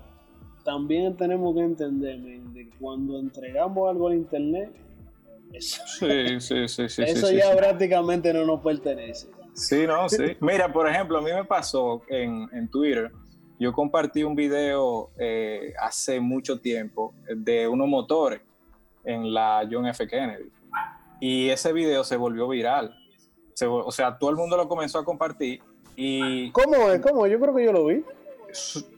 también 0.62 1.16
tenemos 1.16 1.54
que 1.54 1.62
entender 1.62 2.20
que 2.52 2.68
cuando 2.78 3.18
entregamos 3.18 3.88
algo 3.88 4.08
al 4.08 4.14
internet, 4.14 4.70
eso, 5.56 5.82
sí, 5.86 6.68
sí, 6.68 6.88
sí, 6.88 7.02
eso 7.02 7.30
ya 7.32 7.54
prácticamente 7.56 8.32
no 8.32 8.44
nos 8.44 8.60
pertenece. 8.60 9.28
Sí, 9.54 9.86
no, 9.86 10.08
sí. 10.08 10.36
Mira, 10.40 10.72
por 10.72 10.88
ejemplo, 10.88 11.18
a 11.18 11.22
mí 11.22 11.30
me 11.32 11.44
pasó 11.44 12.02
en, 12.08 12.48
en 12.52 12.68
Twitter 12.68 13.10
yo 13.58 13.72
compartí 13.72 14.22
un 14.22 14.34
video 14.34 15.08
eh, 15.18 15.72
hace 15.80 16.20
mucho 16.20 16.60
tiempo 16.60 17.14
de 17.34 17.66
unos 17.66 17.88
motores 17.88 18.42
en 19.02 19.32
la 19.32 19.66
John 19.70 19.86
F. 19.86 20.06
Kennedy. 20.06 20.50
Y 21.20 21.48
ese 21.48 21.72
video 21.72 22.04
se 22.04 22.16
volvió 22.18 22.46
viral. 22.48 22.94
se- 23.54 23.66
o 23.66 23.90
sea, 23.90 24.18
todo 24.18 24.28
el 24.28 24.36
mundo 24.36 24.58
lo 24.58 24.68
comenzó 24.68 24.98
a 24.98 25.04
compartir 25.06 25.62
y 25.96 26.50
¿Cómo 26.50 26.90
es? 26.90 27.00
¿Cómo? 27.00 27.26
Yo 27.26 27.40
creo 27.40 27.54
que 27.54 27.64
yo 27.64 27.72
lo 27.72 27.86
vi. 27.86 28.04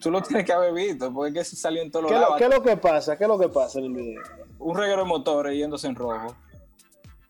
tú 0.01 0.11
lo 0.11 0.21
tienes 0.23 0.45
que 0.45 0.53
haber 0.53 0.73
visto, 0.75 1.13
porque 1.15 1.29
es 1.29 1.35
que 1.35 1.45
se 1.45 1.55
salió 1.57 1.81
en 1.81 1.93
todos 1.93 2.07
¿Qué, 2.09 2.15
lados. 2.15 2.35
qué 2.37 2.45
es 2.45 2.51
lo 2.51 2.61
que 2.61 2.77
pasa? 2.77 3.17
¿Qué 3.17 3.23
es 3.25 3.29
lo 3.29 3.39
que 3.39 3.49
pasa 3.49 3.79
en 3.79 3.85
el 3.85 3.93
video? 3.93 4.23
Un 4.59 4.77
reguero 4.77 5.03
de 5.03 5.09
motores 5.09 5.57
yéndose 5.57 5.87
en 5.87 5.95
rojo, 5.95 6.35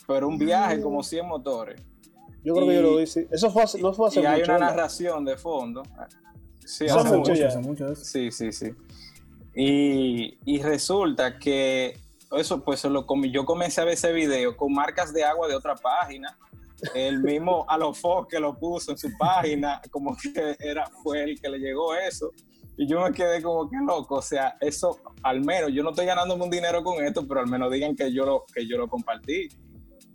pero 0.09 0.27
un 0.27 0.39
viaje 0.39 0.81
como 0.81 1.03
100 1.03 1.27
motores. 1.29 1.81
Yo 2.43 2.55
creo 2.55 2.67
que 2.67 2.73
Y- 2.73 2.77
yo 2.77 2.83
lo 2.83 2.97
vi, 2.97 3.07
sí. 3.07 3.27
Eso 3.31 3.51
fue 3.51 3.63
hace- 3.65 3.81
no 3.81 3.93
fue 3.93 4.09
hace 4.09 4.21
y 4.23 4.25
hay 4.25 4.41
mucho. 4.41 4.51
una 4.53 4.59
¿verdad? 4.61 4.75
narración 4.77 5.25
de 5.25 5.37
fondo. 5.37 5.83
Sí, 6.65 6.87
Eso 6.87 6.99
hace 7.01 7.17
mucho. 7.17 7.33
Hace 7.47 7.59
mucho. 7.59 7.95
Sí, 7.95 8.31
sí, 8.33 8.51
sí. 8.53 8.71
Y, 9.55 10.39
y 10.45 10.63
resulta 10.63 11.39
que 11.39 11.99
eso, 12.37 12.63
pues 12.65 12.85
lo, 12.85 13.05
yo 13.31 13.45
comencé 13.45 13.81
a 13.81 13.85
ver 13.85 13.95
ese 13.95 14.13
video 14.13 14.57
con 14.57 14.73
marcas 14.73 15.13
de 15.13 15.25
agua 15.25 15.47
de 15.49 15.55
otra 15.55 15.75
página. 15.75 16.37
El 16.95 17.23
mismo 17.23 17.65
Alofo 17.69 18.27
que 18.29 18.39
lo 18.41 18.55
puso 18.59 18.93
en 18.93 18.99
su 18.99 19.09
página, 19.19 19.81
como 19.91 20.17
que 20.17 20.57
era, 20.61 20.87
fue 21.03 21.25
el 21.25 21.41
que 21.41 21.49
le 21.49 21.59
llegó 21.59 21.95
eso. 21.95 22.31
Y 22.77 22.87
yo 22.87 23.01
me 23.01 23.13
quedé 23.13 23.43
como 23.43 23.69
que 23.69 23.77
loco. 23.85 24.17
O 24.17 24.23
sea, 24.23 24.57
eso, 24.61 25.01
al 25.23 25.41
menos, 25.45 25.71
yo 25.73 25.83
no 25.83 25.91
estoy 25.91 26.07
ganándome 26.07 26.45
un 26.45 26.51
dinero 26.51 26.83
con 26.85 27.05
esto, 27.05 27.27
pero 27.27 27.41
al 27.41 27.49
menos 27.49 27.73
digan 27.73 27.97
que 27.97 28.13
yo 28.13 28.25
lo, 28.25 28.45
que 28.55 28.67
yo 28.67 28.79
lo 28.79 28.87
compartí. 28.89 29.49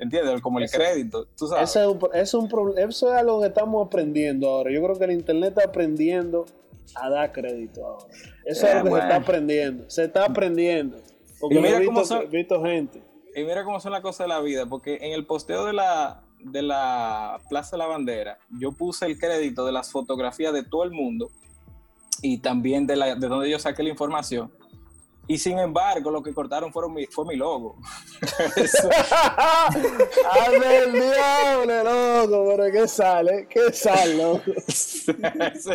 ¿Entiendes? 0.03 0.41
Como 0.41 0.59
el 0.59 0.65
Eso- 0.65 0.77
crédito, 0.77 1.27
tú 1.37 1.47
sabes. 1.47 1.69
Ese 1.69 1.81
es 1.81 1.87
un, 1.87 1.99
es 2.13 2.33
un 2.33 2.73
eso 2.77 3.13
es 3.13 3.19
algo 3.19 3.41
que 3.41 3.47
estamos 3.47 3.87
aprendiendo 3.87 4.49
ahora. 4.49 4.71
Yo 4.71 4.83
creo 4.83 4.97
que 4.97 5.05
el 5.05 5.11
internet 5.13 5.49
está 5.57 5.63
aprendiendo 5.69 6.45
a 6.95 7.09
dar 7.09 7.31
crédito 7.31 7.85
ahora. 7.85 8.05
Eso 8.45 8.67
es 8.67 8.73
Eh, 8.73 8.77
algo 8.77 8.89
que 8.95 9.01
se 9.01 9.07
está 9.07 9.15
aprendiendo. 9.15 9.83
Se 9.89 10.03
está 10.03 10.25
aprendiendo. 10.25 10.97
Porque 11.39 11.55
Y 11.55 11.59
mira 11.59 11.81
he 11.81 11.85
cómo 11.85 11.99
visto, 12.01 12.15
son- 12.15 12.23
he 12.25 12.27
visto 12.27 12.61
gente. 12.63 13.01
Y 13.35 13.43
mira 13.43 13.63
cómo 13.63 13.79
son 13.79 13.91
las 13.93 14.01
cosas 14.01 14.25
de 14.25 14.27
la 14.29 14.39
vida, 14.41 14.65
porque 14.67 14.97
en 15.01 15.13
el 15.13 15.25
posteo 15.25 15.65
de 15.65 15.73
la, 15.73 16.21
de 16.39 16.61
la 16.61 17.39
Plaza 17.49 17.71
de 17.71 17.77
la 17.79 17.87
Bandera, 17.87 18.37
yo 18.59 18.71
puse 18.73 19.05
el 19.07 19.17
crédito 19.17 19.65
de 19.65 19.71
las 19.71 19.91
fotografías 19.91 20.53
de 20.53 20.63
todo 20.63 20.83
el 20.83 20.91
mundo 20.91 21.29
y 22.21 22.37
también 22.39 22.85
de, 22.85 22.95
la, 22.95 23.15
de 23.15 23.27
donde 23.27 23.49
yo 23.49 23.57
saqué 23.57 23.81
la 23.83 23.89
información. 23.89 24.51
Y 25.27 25.37
sin 25.37 25.57
embargo, 25.57 26.11
lo 26.11 26.21
que 26.21 26.33
cortaron 26.33 26.73
fueron 26.73 26.93
mi, 26.93 27.05
fue 27.05 27.25
mi 27.25 27.35
logo. 27.37 27.77
¡Hazme 30.31 30.77
el 30.79 30.91
diablo, 30.93 31.83
loco! 31.83 32.53
¿Pero 32.57 32.71
qué 32.71 32.87
sale? 32.87 33.47
¿Qué 33.49 33.71
sale, 33.71 34.15
loco? 34.15 34.43
eso, 34.67 35.73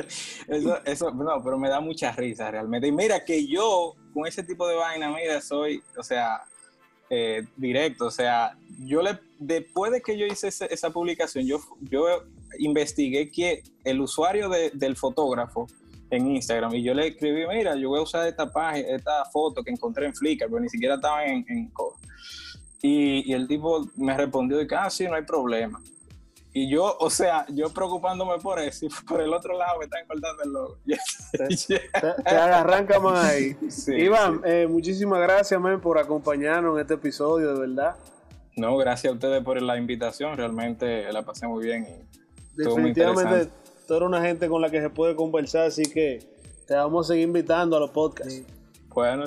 eso, 0.49 0.79
eso- 0.85 1.11
no, 1.13 1.43
pero 1.43 1.59
me 1.59 1.69
da 1.69 1.81
mucha 1.81 2.13
risa 2.13 2.51
realmente. 2.51 2.89
Y 2.89 2.93
mira 2.93 3.25
que 3.25 3.47
yo, 3.47 3.95
con 4.13 4.27
ese 4.27 4.43
tipo 4.43 4.67
de 4.69 4.77
vaina, 4.77 5.11
mira, 5.11 5.41
soy, 5.41 5.83
o 5.97 6.03
sea, 6.03 6.43
eh, 7.11 7.47
directo. 7.57 8.07
O 8.07 8.11
sea, 8.11 8.57
yo 8.85 9.03
le, 9.03 9.19
después 9.39 9.93
de 9.93 10.03
que 10.03 10.17
yo 10.19 10.27
hice 10.27 10.49
esa 10.49 10.91
publicación, 10.91 11.47
yo, 11.47 11.59
yo 11.81 12.05
investigué 12.59 13.31
que 13.31 13.63
el 13.85 14.01
usuario 14.01 14.49
de- 14.49 14.71
del 14.75 14.97
fotógrafo 14.97 15.67
en 16.11 16.37
Instagram 16.37 16.75
y 16.75 16.83
yo 16.83 16.95
le 16.95 17.09
escribí, 17.09 17.47
mira, 17.47 17.77
yo 17.77 17.91
voy 17.91 18.01
a 18.01 18.03
usar 18.03 18.27
esta 18.27 18.51
página, 18.51 18.89
esta 18.89 19.25
foto 19.27 19.63
que 19.63 19.71
encontré 19.71 20.07
en 20.07 20.15
Flickr, 20.15 20.47
pero 20.47 20.61
ni 20.61 20.69
siquiera 20.69 20.95
estaba 20.95 21.25
en, 21.25 21.45
en 21.49 21.71
y, 22.81 23.31
y 23.31 23.35
el 23.35 23.49
tipo 23.49 23.87
me 23.97 24.17
respondió 24.17 24.61
y 24.61 24.67
que, 24.67 24.75
ah, 24.75 24.89
sí, 24.89 25.07
no 25.07 25.15
hay 25.15 25.23
problema. 25.23 25.81
Y 26.53 26.69
yo, 26.71 26.97
o 26.99 27.11
sea, 27.11 27.45
yo 27.51 27.73
preocupándome 27.73 28.39
por 28.39 28.59
eso 28.59 28.87
y 28.87 28.89
por 29.07 29.21
el 29.21 29.33
otro 29.33 29.57
lado 29.57 29.79
me 29.79 29.85
están 29.85 30.07
cortando 30.07 30.43
el 30.43 30.51
logo. 30.51 30.79
Te, 31.33 31.79
te 32.25 32.31
arranca 32.31 32.99
más 32.99 33.25
ahí. 33.25 33.57
Sí, 33.69 33.93
Iván, 33.93 34.37
sí. 34.37 34.41
eh, 34.45 34.67
muchísimas 34.69 35.21
gracias, 35.21 35.61
man, 35.61 35.81
por 35.81 35.99
acompañarnos 35.99 36.75
en 36.77 36.81
este 36.81 36.95
episodio, 36.95 37.55
de 37.55 37.61
verdad. 37.61 37.97
No, 38.57 38.77
gracias 38.77 39.13
a 39.13 39.15
ustedes 39.15 39.43
por 39.45 39.61
la 39.63 39.77
invitación, 39.77 40.37
realmente 40.37 41.13
la 41.13 41.23
pasé 41.23 41.47
muy 41.47 41.65
bien. 41.65 41.87
y 41.87 42.63
Definitivamente. 42.63 43.51
Tú 43.89 43.95
eres 43.95 44.07
una 44.07 44.23
gente 44.23 44.49
con 44.49 44.63
la 44.63 44.71
que 44.71 44.81
se 44.81 44.91
puede 44.91 45.17
conversar, 45.17 45.67
así 45.67 45.83
que 45.83 46.21
te 46.69 46.75
vamos 46.75 47.07
a 47.07 47.15
seguir 47.15 47.27
invitando 47.27 47.77
a 47.77 47.81
los 47.81 47.91
podcasts. 47.91 48.33
Sí. 48.35 48.47
Bueno, 48.95 49.25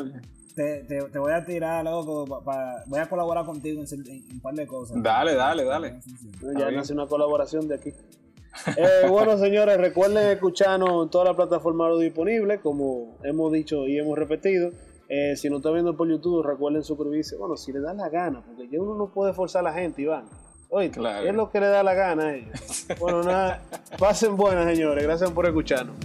Te, 0.55 0.83
te, 0.83 1.01
te 1.03 1.17
voy 1.19 1.31
a 1.33 1.43
tirar, 1.45 1.83
loco, 1.83 2.25
pa- 2.27 2.41
pa- 2.43 2.83
voy 2.87 2.99
a 2.99 3.09
colaborar 3.09 3.45
contigo 3.45 3.81
en, 3.81 4.23
un 4.33 4.39
par 4.41 4.53
de 4.53 4.67
cosas. 4.67 5.01
Dale, 5.01 5.33
dale, 5.33 5.63
dale. 5.63 5.99
Ya 6.57 6.69
nace 6.71 6.93
una 6.93 7.07
colaboración 7.07 7.67
de 7.67 7.75
aquí. 7.75 7.89
Eh, 8.77 9.07
bueno, 9.09 9.37
señores, 9.37 9.77
recuerden 9.77 10.27
escucharnos 10.29 11.03
en 11.05 11.09
todas 11.09 11.25
las 11.29 11.37
plataformas 11.37 11.97
disponibles, 11.99 12.59
como 12.59 13.17
hemos 13.23 13.51
dicho 13.53 13.87
y 13.87 13.97
hemos 13.97 14.17
repetido. 14.17 14.71
Eh, 15.07 15.35
si 15.37 15.49
nos 15.49 15.59
está 15.59 15.71
viendo 15.71 15.95
por 15.95 16.07
YouTube, 16.09 16.43
recuerden 16.45 16.83
suscribirse. 16.83 17.37
Bueno, 17.37 17.55
si 17.55 17.71
les 17.71 17.81
da 17.81 17.93
la 17.93 18.09
gana, 18.09 18.43
porque 18.45 18.67
ya 18.69 18.81
uno 18.81 18.95
no 18.95 19.07
puede 19.13 19.33
forzar 19.33 19.61
a 19.65 19.71
la 19.71 19.73
gente, 19.73 20.01
Iván. 20.01 20.25
Oye, 20.73 20.89
Claro. 20.89 21.27
es 21.27 21.35
lo 21.35 21.51
que 21.51 21.59
le 21.59 21.67
da 21.67 21.83
la 21.83 21.93
gana 21.93 22.23
a 22.27 22.33
ellos. 22.35 22.85
Bueno, 22.97 23.21
nada, 23.23 23.61
pasen 23.99 24.37
buenas, 24.37 24.65
señores. 24.65 25.03
Gracias 25.03 25.29
por 25.31 25.45
escucharnos. 25.45 25.95